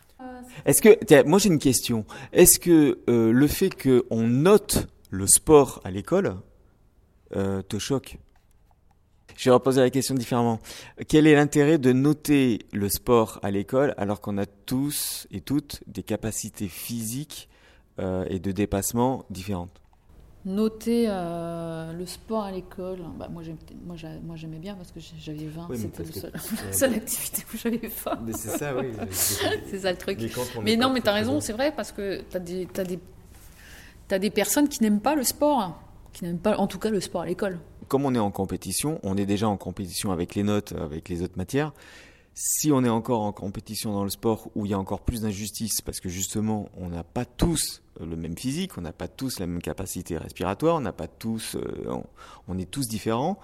Est-ce 0.65 0.81
que, 0.81 1.23
moi 1.27 1.39
j'ai 1.39 1.49
une 1.49 1.59
question. 1.59 2.05
Est-ce 2.31 2.59
que 2.59 2.99
euh, 3.09 3.31
le 3.31 3.47
fait 3.47 3.71
qu'on 3.71 4.27
note 4.27 4.87
le 5.09 5.25
sport 5.25 5.81
à 5.83 5.91
l'école 5.91 6.35
euh, 7.35 7.61
te 7.63 7.79
choque? 7.79 8.17
Je 9.37 9.49
vais 9.49 9.53
reposer 9.53 9.81
la 9.81 9.89
question 9.89 10.13
différemment. 10.13 10.59
Quel 11.07 11.25
est 11.25 11.33
l'intérêt 11.33 11.79
de 11.79 11.93
noter 11.93 12.59
le 12.73 12.89
sport 12.89 13.39
à 13.41 13.49
l'école 13.49 13.95
alors 13.97 14.21
qu'on 14.21 14.37
a 14.37 14.45
tous 14.45 15.27
et 15.31 15.41
toutes 15.41 15.81
des 15.87 16.03
capacités 16.03 16.67
physiques 16.67 17.49
euh, 17.99 18.25
et 18.29 18.39
de 18.39 18.51
dépassement 18.51 19.25
différentes. 19.29 19.81
Noter 20.43 21.05
euh, 21.07 21.93
le 21.93 22.05
sport 22.07 22.45
à 22.45 22.51
l'école, 22.51 22.97
bah, 23.19 23.29
moi 23.29 23.43
j'aimais 23.43 24.57
bien 24.57 24.73
parce 24.73 24.91
que 24.91 24.99
j'avais 24.99 25.45
20, 25.45 25.67
c'était 25.75 26.03
la 26.33 26.39
seule 26.71 26.93
activité 26.95 27.43
où 27.53 27.57
j'avais 27.57 27.89
faim. 27.89 28.19
Mais 28.25 28.33
c'est 28.33 28.57
ça, 28.57 28.75
oui. 28.75 28.87
c'est 29.11 29.79
ça 29.79 29.91
le 29.91 29.97
truc. 29.97 30.17
Mais, 30.63 30.77
non, 30.77 30.91
mais 30.91 31.01
tu 31.01 31.09
as 31.09 31.13
raison, 31.13 31.39
c'est 31.41 31.53
vrai, 31.53 31.71
parce 31.75 31.91
que 31.91 32.23
tu 32.27 32.37
as, 32.37 32.39
des, 32.39 32.67
as, 32.75 32.83
des, 32.83 32.99
as 34.09 34.17
des 34.17 34.31
personnes 34.31 34.67
qui 34.67 34.81
n'aiment 34.81 35.01
pas 35.01 35.13
le 35.13 35.23
sport, 35.23 35.79
qui 36.11 36.23
n'aiment 36.23 36.39
pas 36.39 36.57
en 36.57 36.65
tout 36.65 36.79
cas 36.79 36.89
le 36.89 37.01
sport 37.01 37.21
à 37.21 37.25
l'école. 37.27 37.59
Comme 37.87 38.05
on 38.05 38.15
est 38.15 38.19
en 38.19 38.31
compétition, 38.31 38.99
on 39.03 39.17
est 39.17 39.27
déjà 39.27 39.47
en 39.47 39.57
compétition 39.57 40.11
avec 40.11 40.33
les 40.33 40.43
notes, 40.43 40.73
avec 40.73 41.07
les 41.07 41.21
autres 41.21 41.37
matières 41.37 41.71
si 42.33 42.71
on 42.71 42.83
est 42.83 42.89
encore 42.89 43.21
en 43.21 43.33
compétition 43.33 43.93
dans 43.93 44.03
le 44.03 44.09
sport 44.09 44.49
où 44.55 44.65
il 44.65 44.71
y 44.71 44.73
a 44.73 44.79
encore 44.79 45.01
plus 45.01 45.21
d'injustice, 45.21 45.81
parce 45.81 45.99
que 45.99 46.09
justement, 46.09 46.69
on 46.77 46.89
n'a 46.89 47.03
pas 47.03 47.25
tous 47.25 47.81
le 47.99 48.15
même 48.15 48.37
physique, 48.37 48.77
on 48.77 48.81
n'a 48.81 48.93
pas 48.93 49.07
tous 49.07 49.39
la 49.39 49.47
même 49.47 49.61
capacité 49.61 50.17
respiratoire, 50.17 50.77
on 50.77 50.81
n'a 50.81 50.93
pas 50.93 51.07
tous, 51.07 51.55
euh, 51.55 52.01
on, 52.47 52.57
est 52.57 52.69
tous 52.69 52.87
différents. 52.87 53.39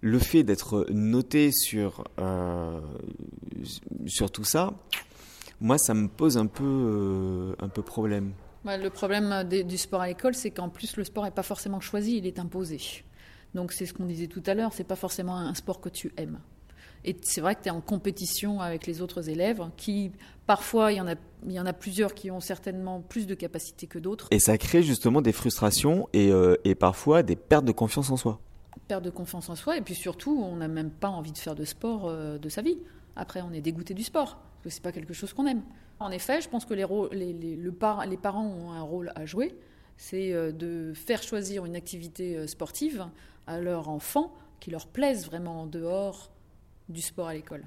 Le 0.00 0.18
fait 0.18 0.42
d'être 0.42 0.86
noté 0.90 1.52
sur 1.52 2.04
euh, 2.18 2.80
sur 4.06 4.30
tout 4.30 4.44
ça, 4.44 4.74
moi, 5.60 5.78
ça 5.78 5.94
me 5.94 6.08
pose 6.08 6.36
un 6.36 6.46
peu 6.46 6.64
euh, 6.64 7.54
un 7.58 7.68
peu 7.68 7.82
problème. 7.82 8.32
le 8.64 8.88
problème 8.88 9.44
du 9.44 9.78
sport 9.78 10.00
à 10.00 10.08
l'école, 10.08 10.34
c'est 10.34 10.50
qu'en 10.50 10.70
plus 10.70 10.96
le 10.96 11.04
sport 11.04 11.24
n'est 11.24 11.30
pas 11.30 11.42
forcément 11.42 11.80
choisi, 11.80 12.16
il 12.18 12.26
est 12.26 12.38
imposé. 12.38 12.80
Donc 13.54 13.72
c'est 13.72 13.86
ce 13.86 13.94
qu'on 13.94 14.06
disait 14.06 14.26
tout 14.26 14.42
à 14.46 14.54
l'heure, 14.54 14.72
c'est 14.72 14.84
pas 14.84 14.96
forcément 14.96 15.36
un 15.36 15.54
sport 15.54 15.80
que 15.80 15.88
tu 15.88 16.12
aimes. 16.16 16.40
Et 17.04 17.16
c'est 17.22 17.40
vrai 17.40 17.54
que 17.54 17.62
tu 17.62 17.68
es 17.68 17.70
en 17.70 17.82
compétition 17.82 18.60
avec 18.60 18.86
les 18.86 19.02
autres 19.02 19.28
élèves 19.28 19.62
qui, 19.76 20.10
parfois, 20.46 20.92
il 20.92 20.96
y, 20.96 21.00
en 21.00 21.06
a, 21.06 21.14
il 21.46 21.52
y 21.52 21.60
en 21.60 21.66
a 21.66 21.74
plusieurs 21.74 22.14
qui 22.14 22.30
ont 22.30 22.40
certainement 22.40 23.02
plus 23.02 23.26
de 23.26 23.34
capacités 23.34 23.86
que 23.86 23.98
d'autres. 23.98 24.28
Et 24.30 24.38
ça 24.38 24.56
crée 24.56 24.82
justement 24.82 25.20
des 25.20 25.32
frustrations 25.32 26.08
et, 26.14 26.32
euh, 26.32 26.56
et 26.64 26.74
parfois 26.74 27.22
des 27.22 27.36
pertes 27.36 27.66
de 27.66 27.72
confiance 27.72 28.10
en 28.10 28.16
soi. 28.16 28.40
Perte 28.88 29.04
de 29.04 29.10
confiance 29.10 29.50
en 29.50 29.54
soi 29.54 29.76
et 29.76 29.82
puis 29.82 29.94
surtout, 29.94 30.42
on 30.42 30.56
n'a 30.56 30.68
même 30.68 30.90
pas 30.90 31.08
envie 31.08 31.32
de 31.32 31.38
faire 31.38 31.54
de 31.54 31.64
sport 31.64 32.06
euh, 32.06 32.38
de 32.38 32.48
sa 32.48 32.62
vie. 32.62 32.78
Après, 33.16 33.42
on 33.42 33.52
est 33.52 33.60
dégoûté 33.60 33.92
du 33.92 34.02
sport 34.02 34.36
parce 34.36 34.62
que 34.64 34.70
c'est 34.70 34.82
pas 34.82 34.92
quelque 34.92 35.12
chose 35.12 35.34
qu'on 35.34 35.46
aime. 35.46 35.62
En 36.00 36.10
effet, 36.10 36.40
je 36.40 36.48
pense 36.48 36.64
que 36.64 36.74
les, 36.74 36.86
les, 37.12 37.32
les, 37.34 37.56
le 37.56 37.72
par, 37.72 38.06
les 38.06 38.16
parents 38.16 38.46
ont 38.46 38.72
un 38.72 38.82
rôle 38.82 39.12
à 39.14 39.26
jouer. 39.26 39.54
C'est 39.98 40.32
euh, 40.32 40.52
de 40.52 40.92
faire 40.94 41.22
choisir 41.22 41.66
une 41.66 41.76
activité 41.76 42.46
sportive 42.46 43.06
à 43.46 43.60
leur 43.60 43.90
enfant 43.90 44.32
qui 44.58 44.70
leur 44.70 44.86
plaise 44.86 45.26
vraiment 45.26 45.62
en 45.62 45.66
dehors 45.66 46.33
du 46.88 47.00
sport 47.00 47.28
à 47.28 47.34
l'école. 47.34 47.64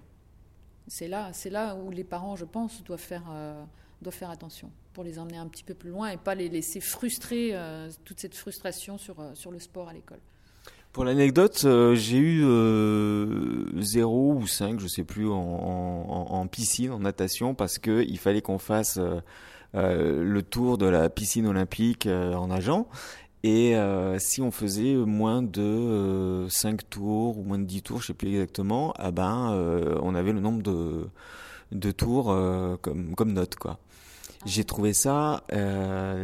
C'est 0.88 1.08
là, 1.08 1.32
c'est 1.34 1.50
là 1.50 1.76
où 1.76 1.92
les 1.92 2.04
parents, 2.04 2.36
je 2.36 2.46
pense, 2.46 2.84
doivent 2.84 3.00
faire, 3.00 3.24
euh, 3.30 3.64
doivent 4.02 4.16
faire 4.16 4.30
attention 4.30 4.72
pour 4.98 5.04
les 5.04 5.20
emmener 5.20 5.38
un 5.38 5.46
petit 5.46 5.64
peu 5.64 5.76
plus 5.76 5.92
loin 5.92 6.10
et 6.10 6.18
pas 6.18 6.34
les 6.34 6.50
laisser 6.50 6.80
frustrer, 6.80 7.52
euh, 7.54 7.88
toute 8.04 8.20
cette 8.20 8.34
frustration 8.34 8.98
sur, 8.98 9.20
euh, 9.20 9.30
sur 9.36 9.52
le 9.52 9.60
sport 9.60 9.90
à 9.90 9.94
l'école. 9.94 10.18
Pour 10.92 11.06
l'anecdote, 11.06 11.68
j'ai 11.94 12.18
eu 12.18 12.44
euh, 12.44 13.66
0 13.80 14.34
ou 14.34 14.48
5, 14.48 14.80
je 14.80 14.88
sais 14.88 15.04
plus, 15.04 15.30
en, 15.30 16.48
piscine, 16.48 16.90
en 16.90 16.98
natation, 16.98 17.54
parce 17.54 17.78
que 17.78 18.04
il 18.08 18.18
fallait 18.18 18.42
qu'on 18.42 18.58
fasse 18.58 19.00
le 19.76 20.42
tour 20.42 20.80
de 20.80 20.88
la 20.88 21.12
piscine 21.12 21.46
olympique 21.46 22.08
en 22.08 22.48
nageant. 22.48 22.88
Et 23.48 23.78
euh, 23.78 24.20
si 24.20 24.42
on 24.42 24.52
faisait 24.52 24.94
moins 24.96 25.42
de 25.42 25.62
euh, 25.62 26.50
5 26.50 26.90
tours 26.90 27.38
ou 27.38 27.44
moins 27.44 27.58
de 27.58 27.64
10 27.64 27.82
tours, 27.82 28.02
je 28.02 28.08
sais 28.08 28.14
plus 28.14 28.28
exactement, 28.28 28.94
ah 28.98 29.12
ben, 29.12 29.54
euh, 29.54 29.98
on 30.04 30.16
avait 30.16 30.34
le 30.34 30.42
nombre 30.42 30.62
de, 30.62 31.08
de 31.72 31.92
tours 31.92 32.30
euh, 32.30 32.76
comme, 32.82 33.16
comme 33.16 33.32
note, 33.32 33.56
quoi. 33.56 33.80
J'ai 34.46 34.66
trouvé 34.66 34.94
ça 34.94 35.44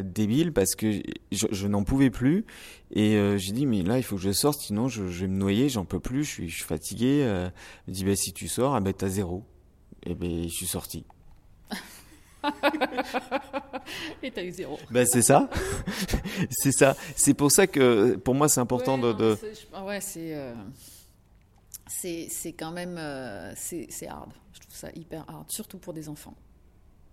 débile 0.03 0.51
parce 0.51 0.75
que 0.75 1.01
je, 1.31 1.47
je 1.49 1.67
n'en 1.67 1.83
pouvais 1.85 2.09
plus. 2.09 2.45
Et 2.91 3.17
j'ai 3.37 3.53
dit 3.53 3.65
mais 3.65 3.81
là 3.81 3.97
il 3.97 4.03
faut 4.03 4.17
que 4.17 4.21
je 4.21 4.31
sorte 4.31 4.61
sinon 4.61 4.87
je, 4.87 5.07
je 5.07 5.21
vais 5.21 5.27
me 5.27 5.35
noyer 5.35 5.67
j'en 5.67 5.83
peux 5.83 5.99
plus 5.99 6.23
je 6.23 6.29
suis, 6.29 6.49
je 6.49 6.55
suis 6.57 6.63
fatigué 6.63 7.23
euh, 7.23 7.49
il 7.87 7.93
dit 7.95 8.05
bah 8.05 8.15
si 8.15 8.33
tu 8.33 8.47
sors 8.47 8.75
ah 8.75 8.81
ben 8.81 8.93
t'as 8.93 9.09
zéro. 9.09 9.43
Et 10.05 10.13
ben 10.13 10.43
je 10.43 10.53
suis 10.53 10.67
sorti 10.67 11.05
Et 14.21 14.31
t'as 14.31 14.43
eu 14.43 14.51
zéro. 14.51 14.77
ben 14.91 15.05
c'est 15.05 15.21
ça 15.21 15.49
c'est 16.49 16.71
ça 16.71 16.95
c'est 17.15 17.33
pour 17.33 17.51
ça 17.51 17.67
que 17.67 18.15
pour 18.17 18.35
moi 18.35 18.47
c'est 18.49 18.59
important 18.59 18.99
Ouais, 19.01 19.13
de, 19.13 19.29
non, 19.31 19.37
ah 19.73 19.85
ouais, 19.85 20.01
c'est 20.01 20.35
euh, 20.35 20.53
c'est 21.87 22.53
quand 22.53 22.71
même 22.71 22.97
euh, 22.97 23.53
c'est 23.55 24.07
hard. 24.07 24.31
Je 24.53 24.59
trouve 24.59 24.75
ça 24.75 24.89
hyper 24.95 25.25
hard, 25.29 25.49
surtout 25.49 25.77
pour 25.77 25.93
des 25.93 26.09
enfants. 26.09 26.35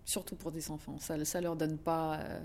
Surtout 0.05 0.35
pour 0.35 0.51
des 0.51 0.69
enfants, 0.71 0.97
ça 0.99 1.23
ça 1.25 1.39
leur 1.41 1.55
donne 1.55 1.77
pas 1.77 2.17
euh, 2.19 2.39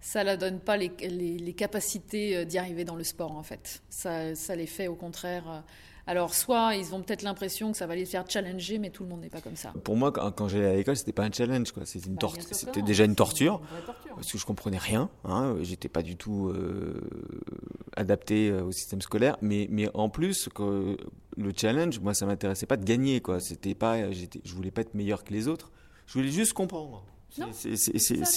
ça 0.00 0.24
leur 0.24 0.38
donne 0.38 0.60
pas 0.60 0.76
les, 0.76 0.90
les, 1.00 1.36
les 1.38 1.52
capacités 1.52 2.36
euh, 2.36 2.44
d'y 2.44 2.58
arriver 2.58 2.84
dans 2.84 2.96
le 2.96 3.04
sport 3.04 3.32
en 3.32 3.42
fait. 3.42 3.82
Ça 3.90 4.34
ça 4.34 4.56
les 4.56 4.66
fait 4.66 4.88
au 4.88 4.94
contraire. 4.94 5.64
Alors 6.06 6.34
soit 6.34 6.76
ils 6.76 6.94
ont 6.94 7.02
peut-être 7.02 7.22
l'impression 7.22 7.72
que 7.72 7.76
ça 7.78 7.86
va 7.86 7.94
les 7.96 8.04
faire 8.06 8.24
challenger, 8.28 8.78
mais 8.78 8.90
tout 8.90 9.02
le 9.02 9.08
monde 9.08 9.20
n'est 9.22 9.28
pas 9.28 9.40
comme 9.40 9.56
ça. 9.56 9.72
pour 9.84 9.96
moi 9.96 10.12
quand, 10.12 10.30
quand 10.32 10.48
j'allais 10.48 10.66
à 10.66 10.74
l'école 10.76 10.96
c'était 10.96 11.12
pas 11.12 11.24
un 11.24 11.32
challenge 11.32 11.72
quoi 11.72 11.84
c'était 11.86 12.06
une 12.06 12.14
Bah, 12.14 12.28
c'était 12.52 12.82
déjà 12.82 13.04
une 13.04 13.16
torture 13.16 13.60
parce 14.14 14.30
que 14.32 14.38
je 14.38 14.46
comprenais 14.46 14.78
rien, 14.78 15.10
hein, 15.24 15.56
j'étais 15.62 15.88
pas 15.88 16.02
du 16.02 16.16
tout 16.16 16.48
euh, 16.48 17.00
adapté 17.96 18.48
euh, 18.50 18.62
au 18.64 18.72
système 18.72 19.00
scolaire, 19.00 19.36
mais 19.42 19.66
mais 19.70 19.88
en 19.94 20.08
plus 20.08 20.48
que 20.54 20.96
le 21.36 21.52
challenge, 21.56 22.00
moi 22.00 22.14
ça 22.14 22.26
m'intéressait 22.26 22.66
pas 22.66 22.76
de 22.76 22.84
gagner 22.84 23.20
quoi, 23.20 23.40
c'était 23.40 23.74
pas, 23.74 24.10
j'étais, 24.12 24.40
je 24.44 24.54
voulais 24.54 24.70
pas 24.70 24.82
être 24.82 24.94
meilleur 24.94 25.24
que 25.24 25.32
les 25.32 25.48
autres, 25.48 25.70
je 26.06 26.14
voulais 26.14 26.30
juste 26.30 26.52
comprendre. 26.52 27.04
C'est- 27.52 27.76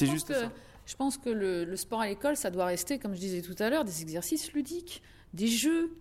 juste 0.05 0.27
que- 0.27 0.33
ça. 0.33 0.51
Je 0.85 0.95
pense 0.95 1.17
que 1.19 1.29
le, 1.29 1.65
le 1.65 1.75
sport 1.77 2.01
à 2.01 2.07
l'école, 2.07 2.35
ça 2.35 2.49
doit 2.49 2.65
rester, 2.65 2.97
comme 2.97 3.13
je 3.13 3.19
disais 3.19 3.41
tout 3.43 3.55
à 3.59 3.69
l'heure, 3.69 3.85
des 3.85 4.01
exercices 4.01 4.51
ludiques, 4.53 5.03
des 5.35 5.45
jeux. 5.47 5.91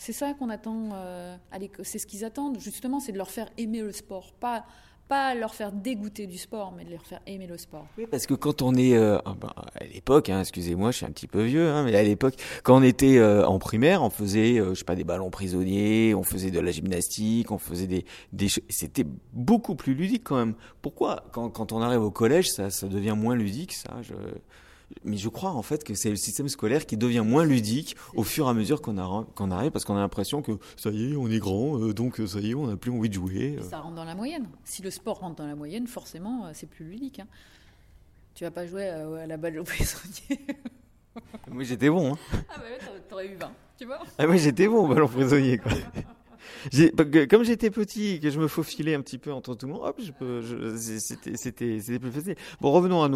C'est 0.00 0.14
ça 0.14 0.32
qu'on 0.32 0.48
attend 0.48 0.88
euh, 0.94 1.36
à 1.52 1.58
l'école. 1.58 1.84
C'est 1.84 1.98
ce 1.98 2.06
qu'ils 2.06 2.24
attendent, 2.24 2.58
justement, 2.58 3.00
c'est 3.00 3.12
de 3.12 3.18
leur 3.18 3.28
faire 3.28 3.50
aimer 3.58 3.82
le 3.82 3.92
sport. 3.92 4.32
Pas, 4.32 4.64
pas 5.08 5.34
leur 5.34 5.54
faire 5.54 5.72
dégoûter 5.72 6.26
du 6.26 6.38
sport, 6.38 6.72
mais 6.74 6.86
de 6.86 6.90
leur 6.90 7.04
faire 7.04 7.20
aimer 7.26 7.46
le 7.46 7.58
sport. 7.58 7.86
Oui, 7.98 8.06
parce 8.10 8.24
que 8.24 8.32
quand 8.32 8.62
on 8.62 8.74
est 8.76 8.96
euh, 8.96 9.18
ah 9.26 9.34
ben, 9.38 9.52
à 9.78 9.84
l'époque, 9.84 10.30
hein, 10.30 10.40
excusez-moi, 10.40 10.90
je 10.90 10.96
suis 10.96 11.04
un 11.04 11.10
petit 11.10 11.26
peu 11.26 11.42
vieux, 11.42 11.68
hein, 11.68 11.84
mais 11.84 11.94
à 11.94 12.02
l'époque, 12.02 12.36
quand 12.62 12.78
on 12.78 12.82
était 12.82 13.18
euh, 13.18 13.44
en 13.46 13.58
primaire, 13.58 14.02
on 14.02 14.08
faisait, 14.08 14.56
je 14.56 14.72
sais 14.72 14.84
pas, 14.86 14.96
des 14.96 15.04
ballons 15.04 15.28
prisonniers, 15.28 16.14
on 16.14 16.22
faisait 16.22 16.50
de 16.50 16.60
la 16.60 16.70
gymnastique, 16.70 17.50
on 17.50 17.58
faisait 17.58 17.86
des, 17.86 18.06
des, 18.32 18.48
c'était 18.70 19.04
beaucoup 19.34 19.74
plus 19.74 19.92
ludique 19.92 20.24
quand 20.24 20.36
même. 20.36 20.54
Pourquoi 20.80 21.24
quand, 21.32 21.50
quand 21.50 21.72
on 21.72 21.82
arrive 21.82 22.00
au 22.00 22.10
collège, 22.10 22.48
ça, 22.48 22.70
ça 22.70 22.88
devient 22.88 23.16
moins 23.18 23.36
ludique, 23.36 23.74
ça. 23.74 24.00
Mais 25.04 25.16
je 25.16 25.28
crois 25.28 25.50
en 25.52 25.62
fait 25.62 25.84
que 25.84 25.94
c'est 25.94 26.10
le 26.10 26.16
système 26.16 26.48
scolaire 26.48 26.84
qui 26.84 26.96
devient 26.96 27.22
moins 27.24 27.44
ludique 27.44 27.96
au 28.14 28.24
fur 28.24 28.46
et 28.46 28.50
à 28.50 28.54
mesure 28.54 28.82
qu'on 28.82 28.98
arrive, 28.98 29.70
parce 29.70 29.84
qu'on 29.84 29.96
a 29.96 30.00
l'impression 30.00 30.42
que 30.42 30.52
ça 30.76 30.90
y 30.90 31.12
est, 31.12 31.16
on 31.16 31.28
est 31.30 31.38
grand, 31.38 31.78
euh, 31.78 31.94
donc 31.94 32.18
euh, 32.20 32.26
ça 32.26 32.40
y 32.40 32.50
est, 32.50 32.54
on 32.54 32.66
n'a 32.66 32.76
plus 32.76 32.90
envie 32.90 33.08
de 33.08 33.14
jouer. 33.14 33.56
euh. 33.58 33.62
Ça 33.62 33.78
rentre 33.80 33.94
dans 33.94 34.04
la 34.04 34.14
moyenne. 34.16 34.48
Si 34.64 34.82
le 34.82 34.90
sport 34.90 35.20
rentre 35.20 35.36
dans 35.36 35.46
la 35.46 35.54
moyenne, 35.54 35.86
forcément, 35.86 36.46
euh, 36.46 36.50
c'est 36.54 36.66
plus 36.68 36.84
ludique. 36.84 37.20
hein. 37.20 37.26
Tu 38.34 38.44
vas 38.44 38.50
pas 38.50 38.66
jouer 38.66 38.88
à, 38.88 39.06
à 39.22 39.26
la 39.26 39.36
balle 39.36 39.58
au 39.60 39.64
prisonnier. 39.64 40.40
Moi 41.50 41.64
j'étais 41.64 41.88
bon. 41.90 42.14
Hein. 42.14 42.18
ah 42.32 42.54
bah 42.58 42.62
ouais, 42.70 43.00
t'aurais- 43.08 43.26
eu 43.28 43.34
20, 43.34 43.50
tu 43.78 43.84
vois 43.84 43.98
Ah 44.18 44.26
moi 44.26 44.36
j'étais 44.36 44.68
bon 44.68 44.84
au 44.84 44.88
ballon 44.88 45.08
prisonnier 45.08 45.58
quoi. 45.58 45.72
Que 46.70 47.24
Comme 47.24 47.44
j'étais 47.44 47.70
petit 47.70 48.12
et 48.12 48.20
que 48.20 48.30
je 48.30 48.38
me 48.38 48.48
faufilais 48.48 48.94
un 48.94 49.00
petit 49.00 49.18
peu 49.18 49.32
entre 49.32 49.54
tout 49.54 49.66
le 49.66 49.72
monde, 49.72 49.94
c'était, 50.76 51.98
plus 51.98 52.10
facile. 52.10 52.36
Bon, 52.60 52.70
revenons 52.72 53.02
à 53.02 53.08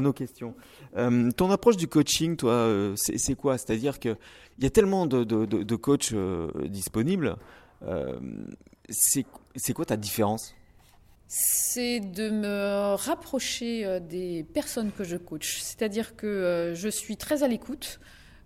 nos, 0.00 0.12
questions. 0.12 0.54
Euh, 0.96 1.30
ton 1.32 1.50
approche 1.50 1.76
du 1.76 1.88
coaching, 1.88 2.36
toi, 2.36 2.52
euh, 2.52 2.94
c'est, 2.96 3.34
quoi? 3.34 3.58
C'est-à-dire 3.58 4.00
que 4.00 4.16
il 4.58 4.64
y 4.64 4.66
a 4.66 4.70
tellement 4.70 5.06
de, 5.06 5.76
coachs 5.76 6.12
euh, 6.12 6.50
disponibles. 6.68 7.36
C'est, 8.88 9.24
c'est 9.56 9.72
quoi 9.72 9.84
ta 9.84 9.96
différence? 9.96 10.54
C'est 11.28 12.00
de 12.00 12.28
me 12.28 12.94
rapprocher 12.94 14.00
des 14.00 14.44
personnes 14.52 14.90
que 14.90 15.04
je 15.04 15.16
coach. 15.16 15.60
C'est-à-dire 15.60 16.16
que 16.16 16.72
je 16.74 16.88
suis 16.88 17.16
très 17.16 17.42
à 17.42 17.48
l'écoute. 17.48 18.00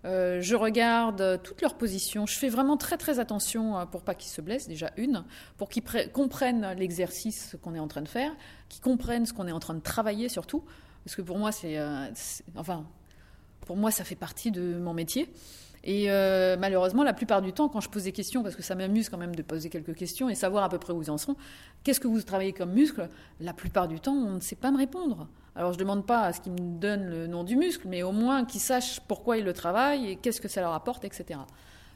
Euh, 0.05 0.39
je 0.39 0.55
regarde 0.55 1.41
toutes 1.43 1.61
leurs 1.61 1.75
positions. 1.75 2.25
Je 2.27 2.37
fais 2.37 2.49
vraiment 2.49 2.77
très 2.77 2.97
très 2.97 3.19
attention 3.19 3.77
euh, 3.77 3.85
pour 3.85 4.03
pas 4.03 4.13
qu'ils 4.13 4.29
se 4.29 4.39
blessent, 4.39 4.67
déjà 4.67 4.91
une, 4.97 5.23
pour 5.57 5.67
qu'ils 5.67 5.83
comprennent 6.13 6.75
l'exercice 6.77 7.57
qu'on 7.63 7.73
est 7.73 7.79
en 7.79 7.87
train 7.87 8.03
de 8.03 8.07
faire, 8.07 8.31
qu'ils 8.69 8.83
comprennent 8.83 9.25
ce 9.25 9.33
qu'on 9.33 9.47
est 9.47 9.51
en 9.51 9.59
train 9.59 9.73
de 9.73 9.79
travailler 9.79 10.29
surtout. 10.29 10.63
Parce 11.03 11.15
que 11.15 11.23
pour 11.23 11.39
moi, 11.39 11.51
c'est, 11.51 11.79
euh, 11.79 12.07
enfin, 12.55 12.85
pour 13.61 13.77
moi, 13.77 13.89
ça 13.89 14.03
fait 14.03 14.15
partie 14.15 14.51
de 14.51 14.77
mon 14.77 14.93
métier. 14.93 15.31
Et 15.87 16.07
malheureusement, 16.57 17.03
la 17.03 17.13
plupart 17.13 17.43
du 17.43 17.53
temps, 17.53 17.69
quand 17.69 17.79
je 17.79 17.89
pose 17.89 18.05
des 18.05 18.11
questions, 18.11 18.41
parce 18.41 18.55
que 18.55 18.63
ça 18.63 18.73
m'amuse 18.73 19.07
quand 19.07 19.19
même 19.19 19.35
de 19.35 19.43
poser 19.43 19.69
quelques 19.69 19.93
questions 19.93 20.29
et 20.29 20.33
savoir 20.33 20.63
à 20.63 20.69
peu 20.69 20.79
près 20.79 20.93
où 20.93 21.03
ils 21.03 21.11
en 21.11 21.19
sont, 21.19 21.35
qu'est-ce 21.83 21.99
que 21.99 22.07
vous 22.07 22.19
travaillez 22.23 22.53
comme 22.53 22.71
muscle 22.71 23.07
La 23.39 23.53
plupart 23.53 23.87
du 23.87 23.99
temps, 23.99 24.15
on 24.15 24.31
ne 24.31 24.39
sait 24.39 24.55
pas 24.55 24.71
me 24.71 24.79
répondre. 24.79 25.27
Alors 25.55 25.71
je 25.71 25.77
ne 25.77 25.83
demande 25.83 26.05
pas 26.05 26.23
à 26.23 26.33
ce 26.33 26.41
qu'ils 26.41 26.51
me 26.51 26.79
donnent 26.79 27.09
le 27.09 27.27
nom 27.27 27.45
du 27.45 27.55
muscle, 27.55 27.87
mais 27.87 28.03
au 28.03 28.11
moins 28.11 28.43
qu'ils 28.45 28.59
sachent 28.59 28.99
pourquoi 28.99 29.37
ils 29.37 29.45
le 29.45 29.53
travaillent 29.53 30.09
et 30.09 30.15
qu'est-ce 30.17 30.41
que 30.41 30.49
ça 30.49 30.59
leur 30.61 30.73
apporte, 30.73 31.05
etc. 31.05 31.39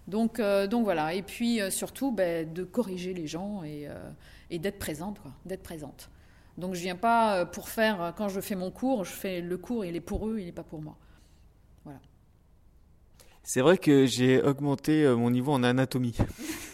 Donc, 0.08 0.40
euh, 0.40 0.66
donc 0.66 0.86
voilà. 0.86 1.14
Et 1.14 1.22
puis 1.22 1.62
euh, 1.62 1.70
surtout, 1.70 2.12
ben, 2.12 2.52
de 2.52 2.64
corriger 2.64 3.14
les 3.14 3.28
gens 3.28 3.64
et, 3.64 3.88
euh, 3.88 4.10
et 4.50 4.58
d'être 4.60 4.80
présente, 4.80 5.20
quoi, 5.20 5.32
d'être 5.46 5.64
présente. 5.64 6.10
Donc 6.58 6.74
je 6.74 6.82
viens 6.82 6.96
pas 6.96 7.46
pour 7.46 7.70
faire, 7.70 8.14
quand 8.18 8.30
je 8.30 8.42
fais 8.42 8.56
mon 8.56 8.72
cours, 8.72 9.06
je 9.06 9.12
fais 9.12 9.42
le 9.42 9.58
cours, 9.58 9.86
il 9.86 9.96
est 9.96 10.02
pour 10.02 10.28
eux, 10.28 10.40
il 10.40 10.46
n'est 10.46 10.52
pas 10.52 10.64
pour 10.64 10.82
moi. 10.82 10.98
C'est 13.44 13.62
vrai 13.62 13.78
que 13.80 14.06
j'ai 14.06 14.44
augmenté 14.44 15.08
mon 15.16 15.32
niveau 15.32 15.54
en 15.54 15.64
anatomie. 15.64 16.16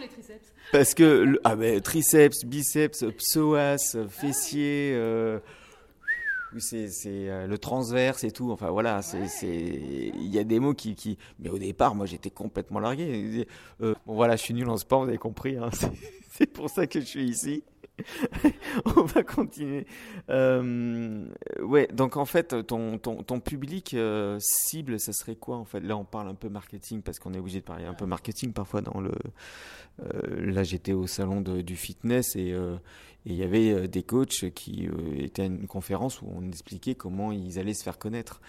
les 0.00 0.08
triceps. 0.08 0.54
Parce 0.72 0.94
que 0.94 1.40
ah 1.44 1.56
ben, 1.56 1.80
triceps, 1.80 2.44
biceps, 2.44 3.04
psoas, 3.18 3.96
fessier, 4.08 4.92
euh, 4.94 5.40
c'est 6.58 6.88
euh, 7.06 7.46
le 7.46 7.58
transverse 7.58 8.22
et 8.24 8.30
tout. 8.30 8.52
Enfin 8.52 8.70
voilà, 8.70 9.02
c'est 9.02 9.26
il 9.48 10.28
y 10.28 10.38
a 10.38 10.44
des 10.44 10.60
mots 10.60 10.74
qui 10.74 10.94
qui. 10.94 11.18
Mais 11.40 11.48
au 11.50 11.58
départ, 11.58 11.94
moi 11.94 12.06
j'étais 12.06 12.30
complètement 12.30 12.78
largué. 12.80 13.46
Euh, 13.82 13.94
bon 14.06 14.14
voilà, 14.14 14.36
je 14.36 14.42
suis 14.42 14.54
nul 14.54 14.68
en 14.68 14.76
sport, 14.76 15.02
vous 15.02 15.08
avez 15.08 15.18
compris. 15.18 15.56
hein. 15.56 15.70
C'est 16.30 16.46
pour 16.46 16.70
ça 16.70 16.86
que 16.86 17.00
je 17.00 17.04
suis 17.04 17.24
ici. 17.24 17.64
On 18.96 19.02
va 19.02 19.22
continuer. 19.22 19.86
Euh, 20.28 21.26
ouais, 21.62 21.88
donc 21.92 22.16
en 22.16 22.24
fait, 22.24 22.66
ton, 22.66 22.98
ton, 22.98 23.22
ton 23.22 23.40
public 23.40 23.94
euh, 23.94 24.38
cible, 24.40 24.98
ça 25.00 25.12
serait 25.12 25.36
quoi 25.36 25.56
en 25.56 25.64
fait? 25.64 25.80
Là, 25.80 25.96
on 25.96 26.04
parle 26.04 26.28
un 26.28 26.34
peu 26.34 26.48
marketing 26.48 27.02
parce 27.02 27.18
qu'on 27.18 27.34
est 27.34 27.38
obligé 27.38 27.60
de 27.60 27.64
parler 27.64 27.84
un 27.84 27.94
peu 27.94 28.06
marketing 28.06 28.52
parfois 28.52 28.80
dans 28.80 29.00
le. 29.00 29.12
Euh, 30.02 30.52
là, 30.52 30.62
j'étais 30.62 30.92
au 30.92 31.06
salon 31.06 31.40
de- 31.40 31.60
du 31.60 31.76
fitness 31.76 32.36
et 32.36 32.52
euh, 32.52 32.76
et 33.26 33.30
il 33.32 33.36
y 33.36 33.42
avait 33.42 33.86
des 33.86 34.02
coachs 34.02 34.48
qui 34.54 34.88
étaient 35.18 35.42
à 35.42 35.44
une 35.44 35.66
conférence 35.66 36.22
où 36.22 36.26
on 36.34 36.48
expliquait 36.48 36.94
comment 36.94 37.32
ils 37.32 37.58
allaient 37.58 37.74
se 37.74 37.82
faire 37.82 37.98
connaître. 37.98 38.40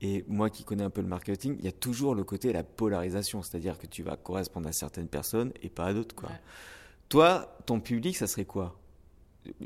Et 0.00 0.24
moi 0.28 0.48
qui 0.48 0.64
connais 0.64 0.84
un 0.84 0.88
peu 0.88 1.02
le 1.02 1.08
marketing, 1.08 1.56
il 1.58 1.64
y 1.66 1.68
a 1.68 1.72
toujours 1.72 2.14
le 2.14 2.24
côté 2.24 2.52
la 2.54 2.62
polarisation, 2.62 3.42
c'est-à-dire 3.42 3.76
que 3.78 3.86
tu 3.86 4.02
vas 4.02 4.16
correspondre 4.16 4.66
à 4.68 4.72
certaines 4.72 5.08
personnes 5.08 5.52
et 5.62 5.68
pas 5.68 5.86
à 5.86 5.92
d'autres. 5.92 6.14
Quoi. 6.14 6.30
Ouais. 6.30 6.36
Toi, 7.08 7.56
ton 7.66 7.80
public, 7.80 8.16
ça 8.16 8.26
serait 8.26 8.44
quoi? 8.44 8.78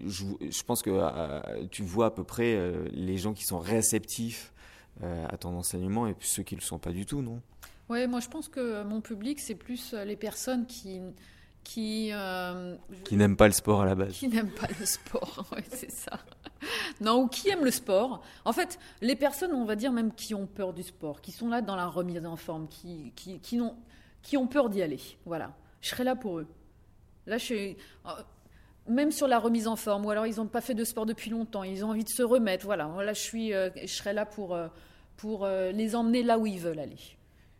Je, 0.04 0.24
je 0.40 0.62
pense 0.62 0.82
que 0.82 0.90
euh, 0.92 1.66
tu 1.70 1.82
vois 1.82 2.06
à 2.06 2.10
peu 2.10 2.22
près 2.24 2.54
euh, 2.54 2.86
les 2.92 3.18
gens 3.18 3.32
qui 3.32 3.44
sont 3.44 3.58
réceptifs 3.58 4.52
euh, 5.02 5.26
à 5.28 5.36
ton 5.36 5.56
enseignement 5.56 6.06
et 6.06 6.14
ceux 6.20 6.44
qui 6.44 6.54
ne 6.54 6.60
le 6.60 6.64
sont 6.64 6.78
pas 6.78 6.92
du 6.92 7.04
tout, 7.04 7.20
non? 7.20 7.40
Oui, 7.88 8.06
moi 8.06 8.20
je 8.20 8.28
pense 8.28 8.48
que 8.48 8.84
mon 8.84 9.00
public, 9.00 9.40
c'est 9.40 9.56
plus 9.56 9.92
les 10.06 10.14
personnes 10.16 10.66
qui, 10.66 11.00
qui, 11.64 12.12
Qui 13.04 13.16
n'aiment 13.16 13.36
pas 13.36 13.48
le 13.48 13.52
sport 13.52 13.82
à 13.82 13.86
la 13.86 13.96
base. 13.96 14.12
qui 14.12 14.28
n'aiment 14.28 14.52
pas 14.54 14.68
le 14.78 14.86
sport. 14.86 15.44
Ouais, 15.52 15.64
c'est 15.68 15.90
ça. 15.90 16.20
Non, 17.00 17.22
ou 17.24 17.28
qui 17.28 17.48
aiment 17.48 17.64
le 17.64 17.72
sport. 17.72 18.22
En 18.44 18.52
fait, 18.52 18.78
les 19.00 19.16
personnes, 19.16 19.52
on 19.52 19.64
va 19.64 19.74
dire 19.74 19.90
même 19.92 20.12
qui 20.14 20.32
ont 20.34 20.46
peur 20.46 20.72
du 20.72 20.84
sport, 20.84 21.20
qui 21.20 21.32
sont 21.32 21.48
là 21.48 21.60
dans 21.60 21.74
la 21.74 21.86
remise 21.86 22.24
en 22.24 22.36
forme, 22.36 22.68
qui, 22.68 23.12
qui, 23.16 23.40
qui, 23.40 23.56
n'ont- 23.56 23.76
qui 24.22 24.36
ont 24.36 24.46
peur 24.46 24.70
d'y 24.70 24.80
aller. 24.80 25.00
Voilà. 25.26 25.56
Je 25.80 25.88
serai 25.88 26.04
là 26.04 26.14
pour 26.14 26.38
eux. 26.38 26.46
Là, 27.26 27.38
je 27.38 27.44
suis. 27.44 27.76
euh, 28.06 28.10
Même 28.88 29.12
sur 29.12 29.28
la 29.28 29.38
remise 29.38 29.68
en 29.68 29.76
forme, 29.76 30.04
ou 30.06 30.10
alors 30.10 30.26
ils 30.26 30.36
n'ont 30.36 30.46
pas 30.46 30.60
fait 30.60 30.74
de 30.74 30.84
sport 30.84 31.06
depuis 31.06 31.30
longtemps, 31.30 31.62
ils 31.62 31.84
ont 31.84 31.90
envie 31.90 32.04
de 32.04 32.08
se 32.08 32.22
remettre. 32.22 32.64
Voilà, 32.64 32.90
là, 33.02 33.12
je, 33.12 33.20
suis, 33.20 33.54
euh, 33.54 33.70
je 33.80 33.86
serai 33.86 34.12
là 34.12 34.26
pour, 34.26 34.54
euh, 34.54 34.68
pour 35.16 35.46
les 35.46 35.94
emmener 35.94 36.22
là 36.22 36.38
où 36.38 36.46
ils 36.46 36.58
veulent 36.58 36.80
aller. 36.80 36.96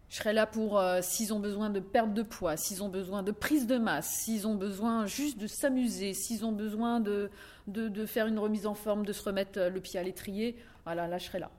Je 0.09 0.17
serai 0.17 0.33
là 0.35 0.47
pour 0.47 0.83
s'ils 1.01 1.33
ont 1.33 1.39
besoin 1.39 1.71
de 1.71 1.81
perte 1.81 2.13
de 2.13 2.23
poids, 2.23 2.59
s'ils 2.59 2.83
ont 2.83 2.91
besoin 2.91 3.23
de 3.23 3.31
prise 3.33 3.67
de 3.67 3.79
masse, 3.79 4.09
s'ils 4.09 4.47
ont 4.47 4.57
besoin 4.57 5.07
juste 5.07 5.39
de 5.39 5.47
s'amuser, 5.47 6.13
s'ils 6.13 6.45
ont 6.45 6.53
besoin 6.53 7.01
de, 7.01 7.31
de, 7.67 8.05
faire 8.05 8.27
une 8.27 8.39
remise 8.39 8.67
en 8.67 8.75
forme, 8.75 9.07
de 9.07 9.13
se 9.15 9.23
remettre 9.23 9.59
le 9.59 9.81
pied 9.81 9.99
à 9.99 10.03
l'étrier. 10.03 10.57
Voilà, 10.85 11.07
là 11.09 11.17
je 11.17 11.25
serai 11.27 11.39
là. 11.39 11.51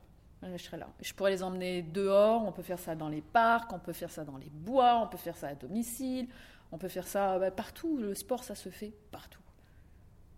Je 0.44 0.62
serai 0.62 0.78
là. 0.78 0.88
Je 1.02 1.14
pourrais 1.14 1.32
les 1.32 1.42
emmener 1.42 1.82
dehors, 1.82 2.46
on 2.46 2.52
peut 2.52 2.62
faire 2.62 2.78
ça 2.78 2.94
dans 2.96 3.08
les 3.10 3.22
parcs, 3.22 3.72
on 3.74 3.80
peut 3.80 3.94
faire 3.94 4.12
ça 4.12 4.24
dans 4.24 4.38
les 4.38 4.52
bois, 4.52 5.00
on 5.02 5.08
peut 5.08 5.18
faire 5.18 5.38
ça 5.38 5.48
à 5.48 5.56
domicile, 5.56 6.28
on 6.74 6.78
peut 6.80 6.90
faire 6.90 7.08
ça 7.08 7.38
bah, 7.40 7.52
partout. 7.52 7.98
Le 7.98 8.16
sport, 8.16 8.44
ça 8.44 8.56
se 8.56 8.70
fait 8.70 8.94
partout. 9.12 9.40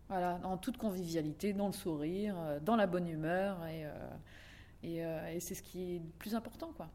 Voilà, 0.10 0.39
en 0.43 0.58
toute 0.58 0.78
convivialité, 0.78 1.54
dans 1.54 1.67
le 1.67 1.74
sourire, 1.74 2.36
euh, 2.38 2.60
dans 2.60 2.76
la 2.76 2.86
bonne 2.86 3.08
humeur, 3.08 3.58
et, 3.65 3.86
euh, 3.86 3.89
euh, 4.84 5.34
et, 5.34 5.39
c'est 5.39 5.56
ce 5.56 5.63
qui 5.63 5.95
est 5.95 6.00
le 6.00 6.10
plus 6.19 6.36
important, 6.36 6.71
quoi. 6.78 6.89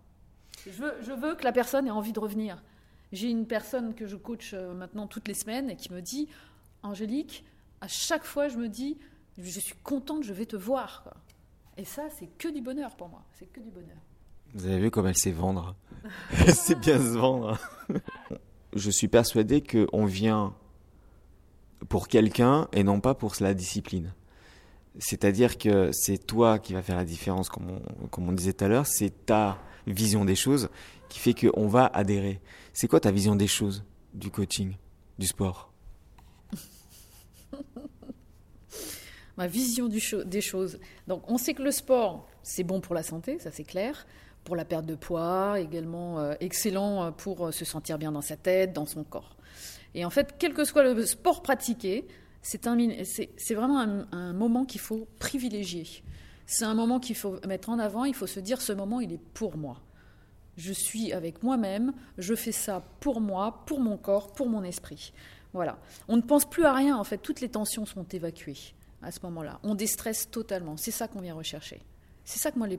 Je 0.65 0.71
veux, 0.71 0.95
je 1.01 1.13
veux 1.13 1.35
que 1.35 1.43
la 1.43 1.53
personne 1.53 1.89
ait 1.89 1.91
envie 1.91 2.13
de 2.13 2.21
revenir. 2.21 2.63
J'ai 3.11 3.31
une 3.31 3.47
personne 3.47 3.95
que 3.95 4.07
je 4.07 4.15
coach 4.15 4.55
maintenant 4.55 5.07
toutes 5.07 5.27
les 5.27 5.35
semaines 5.35 5.71
et 5.71 5.77
qui 5.77 5.91
me 5.93 6.01
dit, 6.01 6.29
Angélique, 6.83 7.45
à 7.81 7.89
chaque 7.89 8.25
fois, 8.25 8.49
je 8.49 8.59
me 8.59 8.69
dis, 8.69 8.99
je 9.39 9.59
suis 9.59 9.75
contente, 9.83 10.23
je 10.23 10.35
vais 10.35 10.47
te 10.47 10.57
voir. 10.57 11.15
Et 11.79 11.85
ça, 11.85 12.03
c'est 12.11 12.29
que 12.39 12.49
du 12.49 12.61
bonheur 12.61 12.95
pour 12.95 13.09
moi. 13.09 13.25
C'est 13.33 13.51
que 13.51 13.61
du 13.61 13.71
bonheur. 13.71 13.97
Vous 14.53 14.67
avez 14.67 14.79
vu 14.79 14.91
comme 14.91 15.07
elle 15.07 15.17
sait 15.17 15.33
vendre. 15.33 15.75
elle 16.47 16.55
sait 16.55 16.75
bien 16.75 16.99
se 16.99 17.17
vendre. 17.17 17.59
je 18.75 18.91
suis 18.91 19.09
persuadé 19.09 19.63
qu'on 19.63 20.05
vient 20.05 20.55
pour 21.89 22.09
quelqu'un 22.09 22.69
et 22.73 22.83
non 22.85 23.01
pas 23.01 23.15
pour 23.15 23.35
la 23.41 23.55
discipline. 23.55 24.13
C'est-à-dire 24.99 25.57
que 25.57 25.91
c'est 25.93 26.19
toi 26.19 26.59
qui 26.59 26.73
va 26.73 26.83
faire 26.83 26.97
la 26.97 27.05
différence, 27.05 27.49
comme 27.49 27.81
on, 28.19 28.33
disait 28.33 28.53
tout 28.53 28.65
à 28.65 28.69
l'heure, 28.69 28.87
c'est 28.87 29.27
ta 29.27 29.59
vision 29.87 30.25
des 30.25 30.35
choses 30.35 30.69
qui 31.09 31.19
fait 31.21 31.35
qu'on 31.35 31.69
va 31.69 31.87
adhérer. 31.87 32.41
C'est 32.73 32.89
quoi 32.89 33.01
ta 33.01 33.11
vision 33.11 33.37
des 33.37 33.47
choses, 33.47 33.85
du 34.15 34.31
coaching, 34.31 34.77
du 35.19 35.27
sport? 35.27 35.73
Ma 39.37 39.47
vision 39.47 39.89
des 39.89 40.41
choses. 40.41 40.79
Donc 41.07 41.23
on 41.29 41.39
sait 41.39 41.55
que 41.55 41.63
le 41.63 41.71
sport, 41.71 42.29
c'est 42.43 42.65
bon 42.65 42.81
pour 42.81 42.95
la 42.95 43.03
santé, 43.03 43.39
ça 43.39 43.51
c'est 43.51 43.65
clair 43.65 44.07
pour 44.51 44.57
la 44.57 44.65
perte 44.65 44.85
de 44.85 44.97
poids, 44.97 45.61
également 45.61 46.19
euh, 46.19 46.35
excellent 46.41 47.05
euh, 47.05 47.11
pour 47.13 47.47
euh, 47.47 47.53
se 47.53 47.65
sentir 47.65 47.99
bien 47.99 48.11
dans 48.11 48.21
sa 48.21 48.37
tête, 48.37 48.73
dans 48.73 48.85
son 48.85 49.05
corps. 49.05 49.37
Et 49.95 50.05
en 50.05 50.11
fait, 50.11 50.35
quel 50.41 50.55
que 50.55 50.65
soit 50.65 50.83
le 50.83 51.07
sport 51.07 51.41
pratiqué, 51.41 52.09
c'est 52.43 52.65
vraiment 53.55 53.79
un, 53.79 54.09
un 54.11 54.33
moment 54.33 54.65
qu'il 54.65 54.81
faut 54.81 55.07
privilégier. 55.21 55.87
C'est 56.47 56.65
un 56.65 56.75
moment 56.75 56.99
qu'il 56.99 57.15
faut 57.15 57.39
mettre 57.47 57.71
en 57.71 57.79
avant, 57.79 58.05
il 58.05 58.13
faut 58.13 58.27
se 58.27 58.41
dire 58.41 58.61
ce 58.61 58.73
moment, 58.73 59.01
il 59.01 59.13
est 59.13 59.23
pour 59.35 59.57
moi. 59.57 59.81
Je 60.57 60.73
suis 60.73 61.13
avec 61.13 61.45
moi-même, 61.45 61.93
je 62.19 62.35
fais 62.35 62.51
ça 62.51 62.83
pour 62.99 63.21
moi, 63.21 63.63
pour 63.67 63.79
mon 63.79 63.97
corps, 63.97 64.33
pour 64.33 64.49
mon 64.49 64.65
esprit. 64.65 65.13
Voilà. 65.53 65.79
On 66.09 66.17
ne 66.17 66.23
pense 66.23 66.45
plus 66.45 66.65
à 66.65 66.73
rien, 66.73 66.97
en 66.97 67.05
fait, 67.05 67.19
toutes 67.19 67.41
les 67.41 67.51
tensions 67.51 67.87
sont 67.87 68.03
évacuées 68.03 68.59
à 69.01 69.13
ce 69.13 69.21
moment-là. 69.23 69.61
On 69.63 69.77
déstresse 69.77 70.29
totalement, 70.29 70.77
c'est 70.77 70.91
ça 70.91 71.07
qu'on 71.07 71.21
vient 71.21 71.35
rechercher. 71.35 71.83
C'est 72.31 72.39
ça 72.39 72.53
que 72.53 72.59
moi, 72.59 72.69
les 72.69 72.79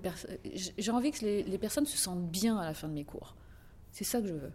j'ai 0.77 0.91
envie 0.91 1.11
que 1.11 1.25
les, 1.25 1.57
personnes 1.57 1.85
se 1.85 1.97
sentent 1.97 2.25
bien 2.25 2.57
à 2.57 2.63
la 2.63 2.73
fin 2.73 2.87
de 2.87 2.93
mes 2.93 3.03
cours. 3.03 3.35
C'est 3.91 4.05
ça 4.05 4.21
que 4.21 4.27
je 4.27 4.33
veux. 4.33 4.51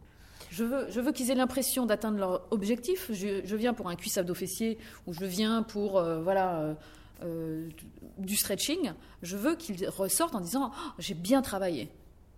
Je 0.50 0.64
veux, 0.64 0.90
je 0.90 1.00
veux 1.00 1.12
qu'ils 1.12 1.30
aient 1.30 1.34
l'impression 1.34 1.84
d'atteindre 1.84 2.16
leur 2.16 2.46
objectif. 2.50 3.10
Je, 3.12 3.56
viens 3.56 3.74
pour 3.74 3.90
un 3.90 3.94
cuisse 3.94 4.16
abdos 4.16 4.32
fessier 4.32 4.78
ou 5.06 5.12
je 5.12 5.26
viens 5.26 5.62
pour 5.62 5.98
euh, 5.98 6.22
voilà 6.22 6.60
euh, 6.60 6.74
euh, 7.24 7.68
du 8.16 8.36
stretching. 8.36 8.92
Je 9.20 9.36
veux 9.36 9.54
qu'ils 9.54 9.86
ressortent 9.86 10.34
en 10.34 10.40
disant 10.40 10.72
oh, 10.74 10.92
j'ai 10.98 11.12
bien 11.12 11.42
travaillé. 11.42 11.90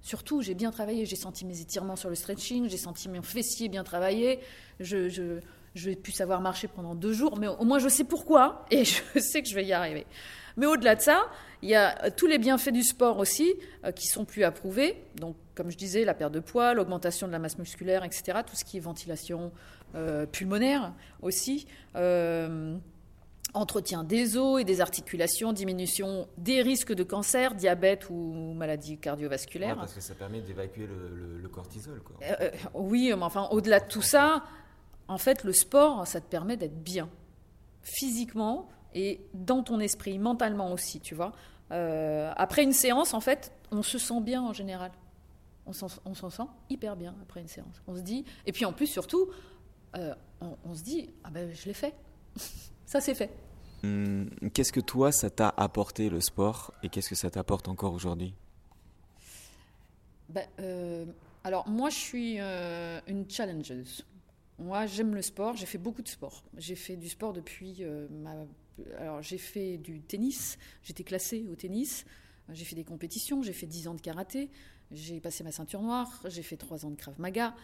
Surtout, 0.03 0.43
j'ai 0.43 0.55
bien 0.55 0.73
travaillé. 0.73 1.07
J'ai 1.07 1.15
senti 1.15 1.45
mes 1.45 1.61
étirements 1.61 1.95
sur 1.95 2.09
le 2.09 2.17
stretching. 2.17 2.69
J'ai 2.69 2.77
senti 2.77 3.09
mon 3.09 3.23
fessier 3.23 3.69
bien 3.69 3.85
travaillé. 3.85 4.41
Je, 4.81 5.09
je, 5.09 5.39
je 5.77 5.91
vais 5.91 5.95
plus 5.95 6.13
savoir 6.13 6.41
marcher 6.41 6.67
pendant 6.67 6.97
deux 6.97 7.13
jours, 7.13 7.39
mais 7.39 7.47
au 7.47 7.65
moins 7.65 7.79
je 7.79 7.89
sais 7.89 8.05
pourquoi 8.05 8.65
et 8.73 8.85
je 9.15 9.21
sais 9.21 9.43
que 9.43 9.49
je 9.49 9.55
vais 9.55 9.65
y 9.65 9.73
arriver. 9.73 10.07
Mais 10.59 10.67
au-delà 10.67 10.97
de 10.97 11.01
ça, 11.01 11.29
il 11.63 11.71
y 11.71 11.75
a 11.75 12.05
euh, 12.05 12.11
tous 12.15 12.27
les 12.27 12.39
bienfaits 12.39 12.73
du 12.73 12.83
sport 12.83 13.19
aussi 13.19 13.55
euh, 13.85 13.93
qui 13.93 14.07
sont 14.09 14.25
plus 14.25 14.43
approuvés. 14.43 15.03
Donc, 15.15 15.37
comme 15.55 15.71
je 15.71 15.77
disais, 15.77 16.05
la 16.05 16.15
perte 16.15 16.33
de 16.33 16.41
poids, 16.41 16.75
l'augmentation 16.75 17.29
de 17.29 17.33
la 17.33 17.39
masse 17.39 17.59
musculaire, 17.59 18.05
etc. 18.05 18.41
Tout 18.45 18.57
ce 18.57 18.65
qui 18.65 18.77
est 18.77 18.81
ventilation 18.81 19.53
euh, 19.95 20.27
pulmonaire 20.27 20.93
aussi. 21.23 21.67
entretien 23.55 24.05
des 24.05 24.37
os 24.37 24.61
et 24.61 24.65
des 24.65 24.81
articulations, 24.83 25.55
diminution 25.55 26.29
des 26.37 26.61
risques 26.61 26.93
de 26.93 27.03
cancer, 27.03 27.55
diabète 27.55 28.11
ou 28.11 28.53
maladie 28.55 28.99
cardiovasculaire. 28.99 29.77
parce 29.77 29.95
que 29.95 30.03
ça 30.03 30.15
permet 30.15 30.43
d'évacuer 30.43 30.87
le, 30.87 31.49
cortisol. 31.49 32.03
Quoi. 32.03 32.17
oui, 32.75 33.11
mais 33.17 33.23
enfin, 33.23 33.49
au-delà 33.51 33.81
de 33.81 33.89
tout 33.89 34.03
ça, 34.03 34.45
en 35.09 35.19
fait, 35.19 35.45
le 35.45 35.53
sport, 35.55 36.07
ça 36.07 36.21
te 36.21 36.27
permet 36.27 36.59
d'être 36.59 36.83
bien 36.83 37.09
physiquement, 37.83 38.69
et 38.95 39.21
dans 39.35 39.63
ton 39.63 39.81
esprit, 39.81 40.19
mentalement 40.19 40.73
aussi, 40.73 41.01
tu 41.01 41.15
vois. 41.15 41.33
Euh, 41.71 42.33
après 42.37 42.63
une 42.63 42.73
séance, 42.73 43.15
en 43.15 43.21
fait, 43.21 43.53
on 43.71 43.83
se 43.83 43.99
sent 43.99 44.21
bien 44.21 44.43
en 44.43 44.53
général. 44.53 44.91
On 45.67 45.75
s'en 45.75 46.31
sent 46.31 46.45
hyper 46.71 46.97
bien 46.97 47.15
après 47.23 47.41
une 47.41 47.49
séance. 47.49 47.83
On 47.87 47.95
se 47.95 48.01
dit, 48.01 48.25
et 48.47 48.53
puis 48.53 48.65
en 48.65 48.73
plus, 48.73 48.87
surtout, 48.87 49.29
euh, 49.97 50.15
on, 50.41 50.75
se 50.75 50.83
dit, 50.83 51.11
ah 51.25 51.31
ben 51.31 51.53
je 51.53 51.67
l'ai 51.67 51.75
fait. 51.75 51.95
ça 52.87 53.03
c'est 53.03 53.15
fait. 53.15 53.31
Hum, 53.85 54.31
qu'est-ce 54.55 54.73
que 54.73 54.81
toi, 54.81 55.13
ça 55.13 55.29
t'a 55.29 55.53
apporté 55.57 56.09
le 56.09 56.23
sport 56.23 56.73
et 56.83 56.89
qu'est-ce 56.89 57.11
que 57.11 57.15
ça 57.15 57.31
t'apporte 57.31 57.69
encore 57.69 57.93
aujourd'hui? 57.93 58.35
Ben, 60.31 60.47
euh, 60.59 61.05
Alors 61.45 61.69
moi, 61.69 61.91
je 61.91 61.99
suis 61.99 62.39
une 62.39 63.29
challengeuse. 63.29 64.07
Moi, 64.59 64.87
j'aime 64.87 65.15
le 65.15 65.23
sport. 65.23 65.55
J'ai 65.55 65.67
fait 65.67 65.79
beaucoup 65.79 66.03
de 66.03 66.09
sport. 66.09 66.43
J'ai 66.57 66.77
fait 66.77 66.97
du 66.97 67.11
sport 67.11 67.35
depuis 67.35 67.85
ma 68.11 68.35
alors 68.99 69.23
j'ai 69.23 69.39
fait 69.39 69.79
du 69.79 70.01
tennis, 70.01 70.59
j'étais 70.83 71.05
classée 71.05 71.47
au 71.51 71.55
tennis, 71.55 72.05
j'ai 72.51 72.65
fait 72.65 72.77
des 72.77 72.85
compétitions, 72.85 73.43
j'ai 73.43 73.53
fait 73.53 73.67
10 73.67 73.89
ans 73.89 73.95
de 73.95 74.01
karaté, 74.01 74.51
j'ai 74.91 75.21
passé 75.21 75.45
ma 75.45 75.53
ceinture 75.53 75.83
noire, 75.83 76.23
j'ai 76.29 76.43
fait 76.43 76.57
3 76.57 76.87
ans 76.87 76.91
de 76.91 76.97
Krav 76.97 77.21
Maga. 77.21 77.55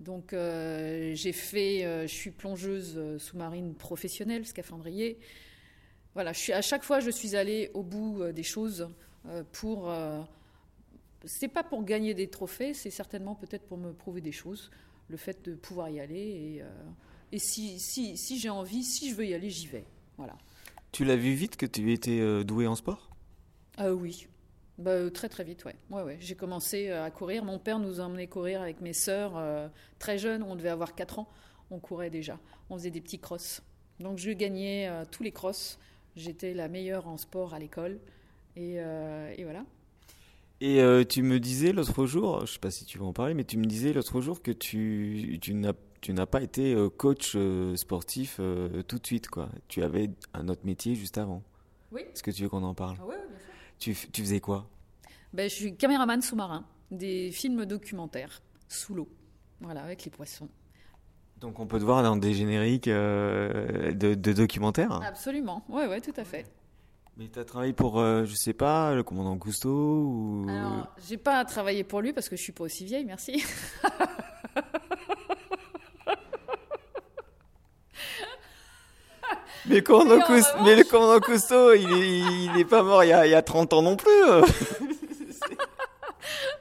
Donc 0.00 0.32
euh, 0.32 1.12
j'ai 1.14 1.32
fait, 1.32 1.84
euh, 1.84 2.02
je 2.02 2.14
suis 2.14 2.30
plongeuse 2.30 2.94
euh, 2.96 3.18
sous-marine 3.18 3.74
professionnelle, 3.74 4.46
scaphandrier. 4.46 5.18
Voilà, 6.14 6.32
je 6.32 6.38
suis, 6.38 6.52
à 6.52 6.62
chaque 6.62 6.84
fois 6.84 7.00
je 7.00 7.10
suis 7.10 7.34
allée 7.34 7.70
au 7.74 7.82
bout 7.82 8.22
des 8.32 8.42
choses 8.42 8.88
pour. 9.52 9.92
c'est 11.24 11.48
pas 11.48 11.62
pour 11.62 11.84
gagner 11.84 12.14
des 12.14 12.28
trophées, 12.28 12.74
c'est 12.74 12.90
certainement 12.90 13.34
peut-être 13.34 13.66
pour 13.66 13.76
me 13.78 13.92
prouver 13.92 14.20
des 14.20 14.32
choses. 14.32 14.70
Le 15.08 15.16
fait 15.16 15.44
de 15.44 15.54
pouvoir 15.54 15.88
y 15.90 16.00
aller 16.00 16.16
et, 16.16 16.62
et 17.30 17.38
si, 17.38 17.78
si, 17.78 18.16
si 18.16 18.38
j'ai 18.38 18.50
envie, 18.50 18.82
si 18.82 19.10
je 19.10 19.14
veux 19.14 19.26
y 19.26 19.34
aller, 19.34 19.48
j'y 19.48 19.66
vais. 19.66 19.84
Voilà. 20.16 20.36
Tu 20.92 21.04
l'as 21.04 21.16
vu 21.16 21.32
vite 21.32 21.56
que 21.56 21.66
tu 21.66 21.92
étais 21.92 22.20
euh, 22.20 22.44
doué 22.44 22.66
en 22.66 22.74
sport? 22.74 23.10
Euh, 23.80 23.92
Oui, 23.92 24.26
bah, 24.78 24.90
euh, 24.92 25.10
très 25.10 25.28
très 25.28 25.44
vite, 25.44 25.64
ouais. 25.64 25.74
ouais, 25.90 26.02
ouais. 26.02 26.16
J'ai 26.20 26.34
commencé 26.34 26.90
à 26.90 27.10
courir. 27.10 27.44
Mon 27.44 27.58
père 27.58 27.78
nous 27.78 28.00
emmenait 28.00 28.26
courir 28.26 28.62
avec 28.62 28.80
mes 28.80 28.92
sœurs 28.92 29.70
très 29.98 30.18
jeunes, 30.18 30.42
on 30.42 30.56
devait 30.56 30.68
avoir 30.68 30.94
4 30.94 31.18
ans. 31.18 31.28
On 31.70 31.80
courait 31.80 32.10
déjà. 32.10 32.38
On 32.70 32.78
faisait 32.78 32.90
des 32.90 33.00
petits 33.00 33.18
crosses. 33.18 33.62
Donc 34.00 34.18
je 34.18 34.30
gagnais 34.30 34.90
tous 35.10 35.22
les 35.22 35.32
crosses. 35.32 35.78
J'étais 36.16 36.54
la 36.54 36.68
meilleure 36.68 37.06
en 37.08 37.16
sport 37.16 37.54
à 37.54 37.58
l'école. 37.58 38.00
Et, 38.56 38.76
et, 38.76 39.44
voilà. 39.44 39.64
Et 40.60 40.80
tu 41.08 41.22
me 41.22 41.38
disais 41.38 41.72
l'autre 41.72 42.06
jour, 42.06 42.38
je 42.38 42.42
ne 42.42 42.46
sais 42.46 42.58
pas 42.58 42.70
si 42.70 42.84
tu 42.84 42.98
veux 42.98 43.04
en 43.04 43.12
parler, 43.12 43.34
mais 43.34 43.44
tu 43.44 43.58
me 43.58 43.66
disais 43.66 43.92
l'autre 43.92 44.20
jour 44.20 44.42
que 44.42 44.50
tu, 44.50 45.38
tu 45.42 45.54
n'as 45.54 45.74
tu 46.00 46.12
n'as 46.12 46.26
pas 46.26 46.42
été 46.42 46.74
euh, 46.74 46.88
coach 46.88 47.32
euh, 47.34 47.76
sportif 47.76 48.36
euh, 48.40 48.82
tout 48.82 48.98
de 48.98 49.06
suite, 49.06 49.28
quoi. 49.28 49.48
Tu 49.68 49.82
avais 49.82 50.10
un 50.34 50.48
autre 50.48 50.62
métier 50.64 50.94
juste 50.94 51.18
avant. 51.18 51.42
Oui. 51.92 52.02
Est-ce 52.12 52.22
que 52.22 52.30
tu 52.30 52.42
veux 52.42 52.48
qu'on 52.48 52.62
en 52.62 52.74
parle? 52.74 52.96
Ah 53.00 53.04
Oui, 53.06 53.14
bien 53.28 53.38
sûr. 53.38 53.52
Tu, 53.78 54.10
tu 54.12 54.22
faisais 54.22 54.40
quoi? 54.40 54.68
Ben, 55.32 55.48
Je 55.48 55.54
suis 55.54 55.76
caméraman 55.76 56.22
sous-marin, 56.22 56.64
des 56.90 57.30
films 57.32 57.64
documentaires, 57.64 58.42
sous 58.68 58.94
l'eau, 58.94 59.08
voilà, 59.60 59.82
avec 59.82 60.04
les 60.04 60.10
poissons. 60.10 60.48
Donc 61.38 61.60
on 61.60 61.66
peut 61.66 61.78
te 61.78 61.84
voir 61.84 62.02
dans 62.02 62.16
des 62.16 62.34
génériques 62.34 62.88
de, 62.88 63.92
de, 63.92 64.32
documentaires? 64.32 65.00
Absolument, 65.02 65.64
oui, 65.68 65.84
oui, 65.88 66.00
tout 66.00 66.14
à 66.16 66.24
fait. 66.24 66.46
Mais 67.16 67.28
tu 67.28 67.38
as 67.38 67.44
travaillé 67.44 67.72
pour, 67.72 68.00
je 68.00 68.34
sais 68.34 68.52
pas, 68.52 68.92
le 68.94 69.04
commandant 69.04 69.38
Cousteau 69.38 69.70
ou... 69.70 70.46
Alors, 70.48 70.92
j'ai 71.08 71.16
pas 71.16 71.44
travaillé 71.44 71.84
pour 71.84 72.00
lui 72.00 72.12
parce 72.12 72.28
que 72.28 72.34
je 72.34 72.42
suis 72.42 72.52
pas 72.52 72.64
aussi 72.64 72.84
vieille, 72.84 73.04
merci. 73.04 73.44
Mais, 79.68 79.76
le 79.76 80.84
commandant 80.84 81.20
Cousteau, 81.20 81.74
il 81.74 82.58
est, 82.58 82.64
pas 82.64 82.82
mort 82.82 83.04
il 83.04 83.08
y, 83.08 83.12
a, 83.12 83.42
30 83.42 83.72
ans 83.74 83.82
non 83.82 83.96
plus. 83.96 84.08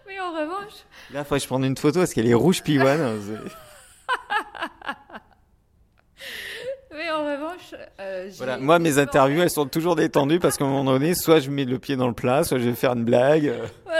Mais 0.07 0.19
en 0.19 0.31
revanche. 0.31 0.73
Là, 1.13 1.19
il 1.19 1.25
faut 1.25 1.35
que 1.35 1.41
je 1.41 1.47
prenne 1.47 1.63
une 1.63 1.77
photo 1.77 1.99
parce 1.99 2.13
qu'elle 2.13 2.27
est 2.27 2.33
rouge 2.33 2.61
piwane. 2.63 3.21
Mais 6.93 7.09
en 7.11 7.23
revanche. 7.23 7.73
Euh, 7.99 8.29
voilà, 8.37 8.57
moi, 8.57 8.79
mes 8.79 8.99
interviews, 8.99 9.41
elles 9.41 9.49
sont 9.49 9.67
toujours 9.67 9.95
détendues 9.95 10.39
parce 10.39 10.57
qu'à 10.57 10.65
un 10.65 10.67
moment 10.67 10.91
donné, 10.91 11.15
soit 11.15 11.39
je 11.39 11.49
mets 11.49 11.65
le 11.65 11.79
pied 11.79 11.95
dans 11.95 12.07
le 12.07 12.13
plat, 12.13 12.43
soit 12.43 12.59
je 12.59 12.65
vais 12.65 12.75
faire 12.75 12.93
une 12.93 13.05
blague. 13.05 13.53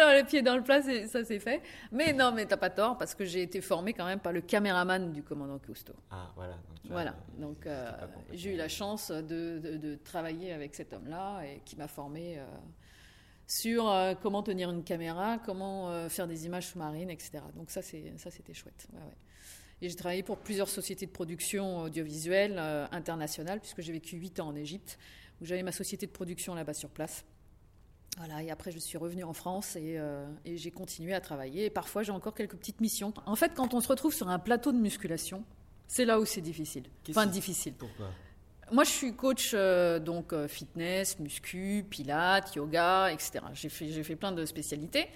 Voilà, 0.08 0.22
les 0.22 0.26
pieds 0.26 0.42
dans 0.42 0.56
le 0.56 0.64
plat, 0.64 0.82
ça 0.82 1.26
c'est 1.26 1.40
fait. 1.40 1.62
Mais 1.92 2.14
non, 2.14 2.32
mais 2.32 2.46
t'as 2.46 2.56
pas 2.56 2.70
tort 2.70 2.98
parce 2.98 3.14
que 3.14 3.26
j'ai 3.26 3.42
été 3.42 3.60
formé 3.60 3.92
quand 3.92 4.06
même 4.06 4.22
par 4.22 4.32
le 4.32 4.40
caméraman 4.40 5.12
du 5.12 5.22
commandant 5.22 5.60
Cousteau. 5.60 5.96
Ah 6.10 6.32
voilà. 6.34 6.54
Donc 6.54 6.92
voilà. 6.92 7.16
Donc 7.38 7.68
euh, 7.68 7.92
j'ai 8.32 8.54
eu 8.54 8.56
la 8.56 8.70
chance 8.70 9.12
de, 9.12 9.60
de, 9.60 9.96
travailler 9.96 10.54
avec 10.54 10.76
cet 10.76 10.94
homme-là 10.94 11.42
et 11.44 11.60
qui 11.66 11.76
m'a 11.76 11.90
formé. 11.90 12.40
Euh, 12.40 12.46
sur 13.50 13.90
euh, 13.90 14.14
comment 14.22 14.44
tenir 14.44 14.70
une 14.72 14.84
caméra, 14.84 15.40
comment 15.46 16.10
faire 16.10 16.28
des 16.28 16.46
images 16.46 16.68
sous-marines, 16.68 17.10
etc. 17.10 17.40
Donc 17.56 17.70
ça, 17.70 17.82
c'était 17.82 18.54
chouette. 18.54 18.88
Ouais, 18.94 19.00
ouais. 19.00 19.16
Et 19.82 19.90
j'ai 19.90 19.96
travaillé 19.96 20.24
pour 20.24 20.38
plusieurs 20.38 20.68
sociétés 20.68 21.06
de 21.06 21.12
production 21.12 21.84
audiovisuelle 21.84 22.60
internationales, 22.92 23.62
puisque 23.62 23.82
j'ai 23.82 23.94
vécu 23.94 24.18
8 24.18 24.42
ans 24.42 24.48
en 24.48 24.56
Égypte, 24.56 24.98
où 25.40 25.46
j'avais 25.46 25.64
ma 25.64 25.72
société 25.72 26.08
de 26.08 26.12
production 26.12 26.56
là-bas 26.56 26.74
sur 26.74 26.90
place. 26.90 27.24
Voilà, 28.18 28.42
et 28.42 28.50
après 28.50 28.72
je 28.72 28.80
suis 28.80 28.98
revenue 28.98 29.24
en 29.24 29.34
France 29.34 29.78
euh, 29.80 30.26
et, 30.44 30.58
j'ai 30.58 30.72
continué 30.72 31.14
à 31.14 31.22
travailler. 31.22 31.66
Et 31.66 31.70
parfois 31.70 32.04
j'ai 32.04 32.12
encore 32.12 32.34
quelques 32.34 32.56
petites 32.56 32.82
missions. 32.82 33.14
En 33.26 33.36
fait, 33.36 33.54
quand 33.56 33.74
on 33.74 33.82
se 33.82 33.88
retrouve 33.88 34.14
sur 34.14 34.30
un 34.30 34.40
plateau 34.40 34.72
de 34.72 34.78
musculation, 34.78 35.44
c'est 35.88 36.06
là 36.06 36.20
où 36.20 36.26
c'est 36.26 36.42
difficile. 36.42 36.84
Enfin, 37.10 37.28
difficile. 37.28 37.74
Pourquoi? 37.74 38.08
Moi, 38.70 38.84
je 38.84 38.90
suis 38.90 39.14
coach 39.14 39.52
euh, 39.54 39.98
donc 39.98 40.34
euh, 40.34 40.48
fitness, 40.50 41.20
muscu, 41.20 41.86
pilates, 41.90 42.56
yoga, 42.56 43.12
etc. 43.14 43.40
J'ai 43.54 43.70
fait, 43.70 43.88
j'ai 43.88 44.04
fait 44.04 44.18
plein 44.18 44.34
de 44.34 44.44
spécialités 44.46 45.08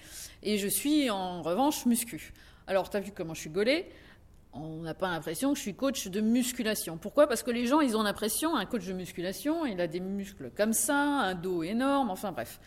et 0.42 0.56
je 0.56 0.68
suis 0.68 1.10
en 1.10 1.42
revanche 1.42 1.84
muscu. 1.84 2.32
Alors, 2.66 2.88
tu 2.88 2.96
as 2.96 3.00
vu 3.00 3.12
comment 3.12 3.34
je 3.34 3.40
suis 3.40 3.50
gaulée? 3.50 3.90
On 4.52 4.82
n'a 4.82 4.94
pas 4.94 5.10
l'impression 5.10 5.52
que 5.52 5.56
je 5.56 5.62
suis 5.62 5.74
coach 5.74 6.08
de 6.08 6.20
musculation. 6.20 6.98
Pourquoi? 6.98 7.26
Parce 7.26 7.42
que 7.42 7.50
les 7.50 7.66
gens, 7.66 7.80
ils 7.80 7.96
ont 7.96 8.02
l'impression, 8.02 8.54
un 8.54 8.66
coach 8.66 8.86
de 8.86 8.92
musculation, 8.92 9.64
il 9.64 9.80
a 9.80 9.86
des 9.86 10.00
muscles 10.00 10.50
comme 10.54 10.72
ça, 10.72 10.96
un 10.96 11.34
dos 11.34 11.62
énorme, 11.62 12.10
enfin 12.10 12.32
bref. 12.32 12.60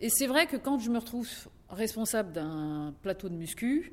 Et 0.00 0.08
c'est 0.08 0.26
vrai 0.26 0.46
que 0.46 0.56
quand 0.56 0.78
je 0.78 0.90
me 0.90 0.98
retrouve 0.98 1.28
responsable 1.68 2.32
d'un 2.32 2.94
plateau 3.02 3.28
de 3.28 3.34
muscu, 3.34 3.92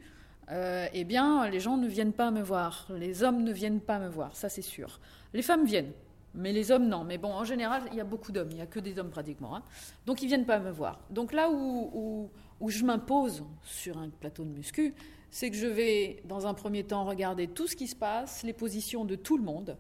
euh, 0.50 0.88
eh 0.94 1.04
bien, 1.04 1.48
les 1.50 1.60
gens 1.60 1.78
ne 1.78 1.88
viennent 1.88 2.14
pas 2.14 2.32
me 2.32 2.42
voir. 2.42 2.88
Les 2.90 3.24
hommes 3.24 3.44
ne 3.44 3.52
viennent 3.52 3.82
pas 3.82 4.00
me 4.00 4.08
voir, 4.08 4.36
ça 4.36 4.50
c'est 4.50 4.62
sûr. 4.62 5.00
Les 5.34 5.42
femmes 5.42 5.66
viennent, 5.66 5.92
mais 6.34 6.52
les 6.52 6.72
hommes 6.72 6.88
non. 6.88 7.04
Mais 7.04 7.18
bon, 7.18 7.32
en 7.32 7.44
général, 7.44 7.84
il 7.92 7.98
y 7.98 8.02
a 8.02 8.06
beaucoup 8.06 8.32
d'hommes, 8.32 8.50
il 8.52 8.56
n'y 8.56 8.62
a 8.62 8.68
que 8.68 8.80
des 8.80 8.98
hommes 8.98 9.12
pratiquement. 9.12 9.56
Hein. 9.56 9.64
Donc 10.06 10.22
ils 10.24 10.28
viennent 10.28 10.46
pas 10.46 10.60
me 10.60 10.72
voir. 10.72 11.00
Donc 11.12 11.34
là 11.34 11.50
où, 11.52 12.32
où 12.60 12.70
je 12.70 12.84
m'impose 12.84 13.44
sur 13.64 13.98
un 13.98 14.10
plateau 14.10 14.46
de 14.46 14.50
muscu, 14.50 14.96
c'est 15.30 15.50
que 15.50 15.58
je 15.58 15.68
vais, 15.68 16.22
dans 16.26 16.48
un 16.48 16.54
premier 16.54 16.84
temps, 16.84 17.06
regarder 17.06 17.48
tout 17.48 17.68
ce 17.68 17.76
qui 17.76 17.88
se 17.88 17.96
passe, 17.96 18.44
les 18.44 18.54
positions 18.54 19.06
de 19.06 19.16
tout 19.16 19.38
le 19.38 19.44
monde, 19.44 19.78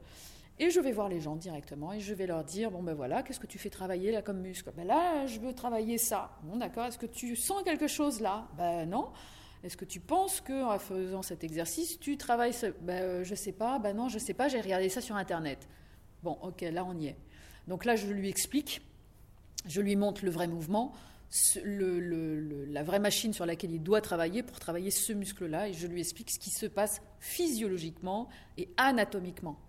et 0.60 0.72
je 0.72 0.80
vais 0.80 0.92
voir 0.92 1.08
les 1.08 1.22
gens 1.22 1.36
directement, 1.36 1.94
et 1.94 2.00
je 2.00 2.14
vais 2.14 2.26
leur 2.26 2.44
dire, 2.44 2.72
bon 2.72 2.82
ben 2.82 2.94
voilà, 2.94 3.22
qu'est-ce 3.22 3.40
que 3.40 3.48
tu 3.48 3.60
fais 3.60 3.70
travailler 3.70 4.12
là 4.12 4.22
comme 4.22 4.40
muscle? 4.40 4.72
Ben 4.76 4.88
là, 4.88 5.28
je 5.28 5.40
veux 5.40 5.54
travailler 5.54 5.98
ça. 6.00 6.32
Bon 6.44 6.58
d'accord, 6.58 6.86
est-ce 6.86 6.98
que 6.98 7.06
tu 7.06 7.36
sens 7.36 7.62
quelque 7.64 7.88
chose 7.88 8.22
là? 8.22 8.48
Ben 8.58 8.86
non. 8.86 9.10
Est-ce 9.64 9.78
que 9.78 9.86
tu 9.86 10.00
penses 10.00 10.42
qu'en 10.42 10.78
faisant 10.80 11.22
cet 11.22 11.44
exercice, 11.44 12.00
tu 12.00 12.18
travailles 12.18 12.54
ce... 12.54 12.68
Ben 12.82 13.04
euh, 13.04 13.24
je 13.24 13.36
sais 13.36 13.52
pas, 13.52 13.80
ben 13.80 13.96
non, 13.96 14.08
je 14.08 14.20
sais 14.20 14.34
pas, 14.34 14.48
j'ai 14.48 14.62
regardé 14.62 14.90
ça 14.90 15.02
sur 15.02 15.16
Internet. 15.16 15.68
Bon, 16.24 16.38
ok, 16.42 16.62
là 16.62 16.86
on 16.86 16.98
y 16.98 17.08
est. 17.08 17.18
Donc 17.68 17.86
là, 17.86 17.96
je 17.96 18.08
lui 18.08 18.30
explique, 18.30 18.82
je 19.66 19.82
lui 19.82 19.96
montre 19.96 20.24
le 20.24 20.32
vrai 20.32 20.48
mouvement, 20.48 20.94
la 21.66 22.84
vraie 22.84 23.00
machine 23.00 23.34
sur 23.34 23.46
laquelle 23.46 23.72
il 23.72 23.84
doit 23.84 24.02
travailler 24.02 24.44
pour 24.44 24.60
travailler 24.60 24.92
ce 24.92 25.14
muscle-là 25.14 25.68
et 25.68 25.74
je 25.74 25.88
lui 25.88 26.00
explique 26.00 26.32
ce 26.32 26.40
qui 26.40 26.52
se 26.52 26.66
passe 26.66 27.02
physiologiquement 27.20 28.30
et 28.58 28.70
anatomiquement. 28.78 29.60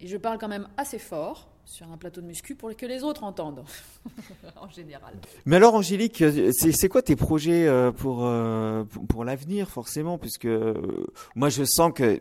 Et 0.00 0.06
je 0.06 0.16
parle 0.16 0.38
quand 0.38 0.48
même 0.48 0.68
assez 0.76 0.98
fort 0.98 1.50
sur 1.64 1.90
un 1.90 1.96
plateau 1.96 2.20
de 2.20 2.26
muscu 2.26 2.54
pour 2.54 2.74
que 2.74 2.86
les 2.86 3.04
autres 3.04 3.22
entendent, 3.22 3.64
en 4.56 4.68
général. 4.68 5.14
Mais 5.46 5.56
alors, 5.56 5.74
Angélique, 5.74 6.24
c'est 6.52 6.88
quoi 6.88 7.02
tes 7.02 7.16
projets 7.16 7.66
euh, 7.66 7.92
pour, 7.92 8.26
euh, 8.26 8.84
pour, 9.08 9.24
l'avenir, 9.24 9.68
forcément? 9.70 10.18
Puisque 10.18 10.46
euh, 10.46 10.74
moi, 11.36 11.48
je 11.48 11.64
sens 11.64 11.92
qu'il 11.94 12.20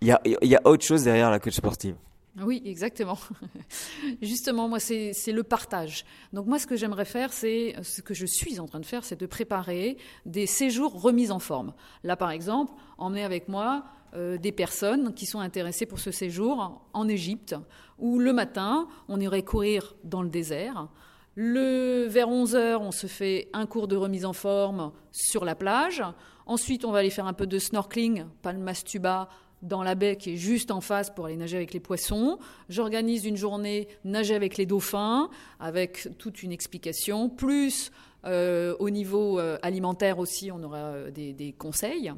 y 0.00 0.10
a, 0.10 0.20
y 0.24 0.54
a 0.54 0.60
autre 0.64 0.84
chose 0.84 1.04
derrière 1.04 1.30
la 1.30 1.38
coach 1.38 1.54
sportive. 1.54 1.96
Oui, 2.42 2.62
exactement. 2.64 3.18
Justement, 4.22 4.68
moi, 4.68 4.78
c'est 4.80 5.12
le 5.32 5.42
partage. 5.42 6.04
Donc 6.32 6.46
moi, 6.46 6.58
ce 6.58 6.66
que 6.66 6.76
j'aimerais 6.76 7.04
faire, 7.04 7.32
c'est 7.32 7.74
ce 7.82 8.00
que 8.02 8.14
je 8.14 8.26
suis 8.26 8.60
en 8.60 8.66
train 8.66 8.80
de 8.80 8.86
faire, 8.86 9.04
c'est 9.04 9.18
de 9.18 9.26
préparer 9.26 9.96
des 10.26 10.46
séjours 10.46 11.00
remis 11.00 11.30
en 11.30 11.38
forme. 11.38 11.74
Là, 12.04 12.16
par 12.16 12.30
exemple, 12.30 12.72
emmener 12.96 13.24
avec 13.24 13.48
moi 13.48 13.84
euh, 14.14 14.38
des 14.38 14.52
personnes 14.52 15.14
qui 15.14 15.26
sont 15.26 15.40
intéressées 15.40 15.86
pour 15.86 15.98
ce 15.98 16.10
séjour 16.10 16.82
en 16.92 17.08
Égypte, 17.08 17.54
où 17.98 18.18
le 18.18 18.32
matin, 18.32 18.88
on 19.08 19.20
irait 19.20 19.42
courir 19.42 19.94
dans 20.04 20.22
le 20.22 20.30
désert. 20.30 20.88
Le, 21.34 22.06
vers 22.08 22.28
11 22.28 22.56
heures, 22.56 22.82
on 22.82 22.90
se 22.90 23.06
fait 23.06 23.48
un 23.52 23.66
cours 23.66 23.86
de 23.86 23.96
remise 23.96 24.24
en 24.24 24.32
forme 24.32 24.92
sur 25.12 25.44
la 25.44 25.54
plage. 25.54 26.02
Ensuite, 26.46 26.84
on 26.84 26.90
va 26.90 26.98
aller 26.98 27.10
faire 27.10 27.26
un 27.26 27.32
peu 27.32 27.46
de 27.46 27.58
snorkeling, 27.58 28.24
palmastuba, 28.42 29.28
dans 29.62 29.82
la 29.82 29.94
baie 29.94 30.16
qui 30.16 30.34
est 30.34 30.36
juste 30.36 30.70
en 30.70 30.80
face 30.80 31.10
pour 31.10 31.26
aller 31.26 31.36
nager 31.36 31.56
avec 31.56 31.72
les 31.72 31.80
poissons. 31.80 32.38
J'organise 32.68 33.24
une 33.24 33.36
journée 33.36 33.88
nager 34.04 34.34
avec 34.34 34.56
les 34.56 34.66
dauphins, 34.66 35.30
avec 35.60 36.08
toute 36.18 36.42
une 36.42 36.52
explication. 36.52 37.28
Plus 37.28 37.90
euh, 38.24 38.76
au 38.78 38.90
niveau 38.90 39.38
euh, 39.38 39.58
alimentaire 39.62 40.18
aussi, 40.18 40.50
on 40.50 40.62
aura 40.62 40.78
euh, 40.78 41.10
des, 41.10 41.32
des 41.32 41.52
conseils. 41.52 42.12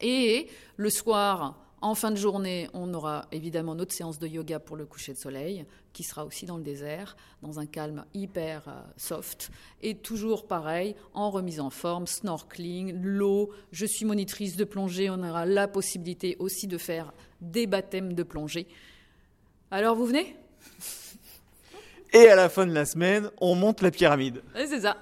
Et 0.00 0.48
le 0.76 0.90
soir, 0.90 1.58
en 1.82 1.94
fin 1.94 2.10
de 2.10 2.16
journée, 2.16 2.68
on 2.74 2.92
aura 2.92 3.26
évidemment 3.32 3.74
notre 3.74 3.94
séance 3.94 4.18
de 4.18 4.26
yoga 4.26 4.58
pour 4.58 4.76
le 4.76 4.84
coucher 4.84 5.14
de 5.14 5.18
soleil, 5.18 5.64
qui 5.92 6.02
sera 6.02 6.24
aussi 6.26 6.44
dans 6.44 6.56
le 6.56 6.62
désert, 6.62 7.16
dans 7.42 7.58
un 7.58 7.66
calme 7.66 8.04
hyper 8.12 8.68
euh, 8.68 8.80
soft. 8.96 9.50
Et 9.82 9.96
toujours 9.96 10.46
pareil, 10.46 10.94
en 11.14 11.30
remise 11.30 11.58
en 11.58 11.70
forme, 11.70 12.06
snorkeling, 12.06 13.00
l'eau. 13.02 13.50
Je 13.72 13.86
suis 13.86 14.04
monitrice 14.04 14.56
de 14.56 14.64
plongée, 14.64 15.08
on 15.08 15.22
aura 15.22 15.46
la 15.46 15.68
possibilité 15.68 16.36
aussi 16.38 16.66
de 16.66 16.76
faire 16.76 17.12
des 17.40 17.66
baptêmes 17.66 18.12
de 18.12 18.22
plongée. 18.22 18.66
Alors 19.70 19.96
vous 19.96 20.06
venez? 20.06 20.36
Et 22.12 22.28
à 22.28 22.34
la 22.34 22.48
fin 22.48 22.66
de 22.66 22.72
la 22.72 22.84
semaine, 22.84 23.30
on 23.40 23.54
monte 23.54 23.82
la 23.82 23.90
pyramide. 23.90 24.42
C'est 24.54 24.80
ça. 24.80 24.96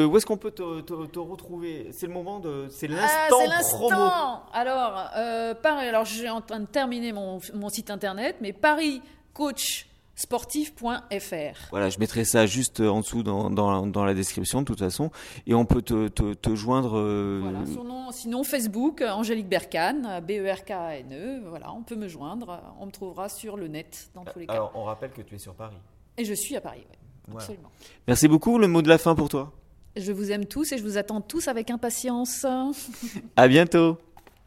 Euh, 0.00 0.06
où 0.06 0.16
est-ce 0.16 0.26
qu'on 0.26 0.36
peut 0.36 0.50
te, 0.50 1.18
retrouver? 1.18 1.88
C'est 1.92 2.06
le 2.06 2.12
moment 2.12 2.38
de, 2.38 2.66
c'est 2.70 2.88
ah, 2.90 3.28
l'instant 3.30 3.78
promo. 3.78 4.10
Alors, 4.52 5.10
euh, 5.16 5.54
Paris. 5.54 5.86
Alors, 5.86 6.04
je 6.04 6.14
suis 6.14 6.28
en 6.28 6.40
train 6.40 6.60
de 6.60 6.66
terminer 6.66 7.12
mon, 7.12 7.40
mon 7.54 7.68
site 7.68 7.90
internet, 7.90 8.36
mais 8.40 8.52
Paris 8.52 9.00
Coach 9.32 9.86
sportif.fr. 10.16 11.68
Voilà, 11.70 11.90
je 11.90 11.98
mettrai 11.98 12.24
ça 12.24 12.46
juste 12.46 12.80
en 12.80 13.00
dessous 13.00 13.22
dans, 13.22 13.50
dans, 13.50 13.86
dans, 13.86 14.04
la 14.04 14.14
description 14.14 14.60
de 14.60 14.66
toute 14.66 14.78
façon. 14.78 15.10
Et 15.46 15.54
on 15.54 15.66
peut 15.66 15.82
te, 15.82 16.08
te, 16.08 16.34
te 16.34 16.54
joindre. 16.54 16.98
Euh... 16.98 17.40
Voilà, 17.42 18.12
sinon 18.12 18.42
Facebook, 18.42 19.02
Angélique 19.02 19.48
Berkane, 19.48 20.20
B-E-R-K-A-N-E. 20.26 21.42
Voilà, 21.48 21.72
on 21.72 21.82
peut 21.82 21.96
me 21.96 22.08
joindre. 22.08 22.60
On 22.80 22.86
me 22.86 22.90
trouvera 22.90 23.28
sur 23.28 23.56
le 23.56 23.68
net 23.68 24.10
dans 24.14 24.24
tous 24.24 24.38
les 24.38 24.46
cas. 24.46 24.54
Alors, 24.54 24.72
on 24.74 24.84
rappelle 24.84 25.12
que 25.12 25.22
tu 25.22 25.34
es 25.34 25.38
sur 25.38 25.54
Paris. 25.54 25.76
Et 26.16 26.24
je 26.24 26.34
suis 26.34 26.56
à 26.56 26.60
Paris, 26.62 26.86
oui. 27.28 27.34
Absolument. 27.34 27.70
Merci 28.06 28.28
beaucoup. 28.28 28.58
Le 28.58 28.68
mot 28.68 28.80
de 28.80 28.88
la 28.88 28.98
fin 28.98 29.14
pour 29.14 29.28
toi? 29.28 29.52
Je 29.96 30.12
vous 30.12 30.30
aime 30.30 30.46
tous 30.46 30.72
et 30.72 30.78
je 30.78 30.82
vous 30.82 30.98
attends 30.98 31.20
tous 31.20 31.48
avec 31.48 31.70
impatience. 31.70 32.46
À 33.36 33.48
bientôt. 33.48 33.98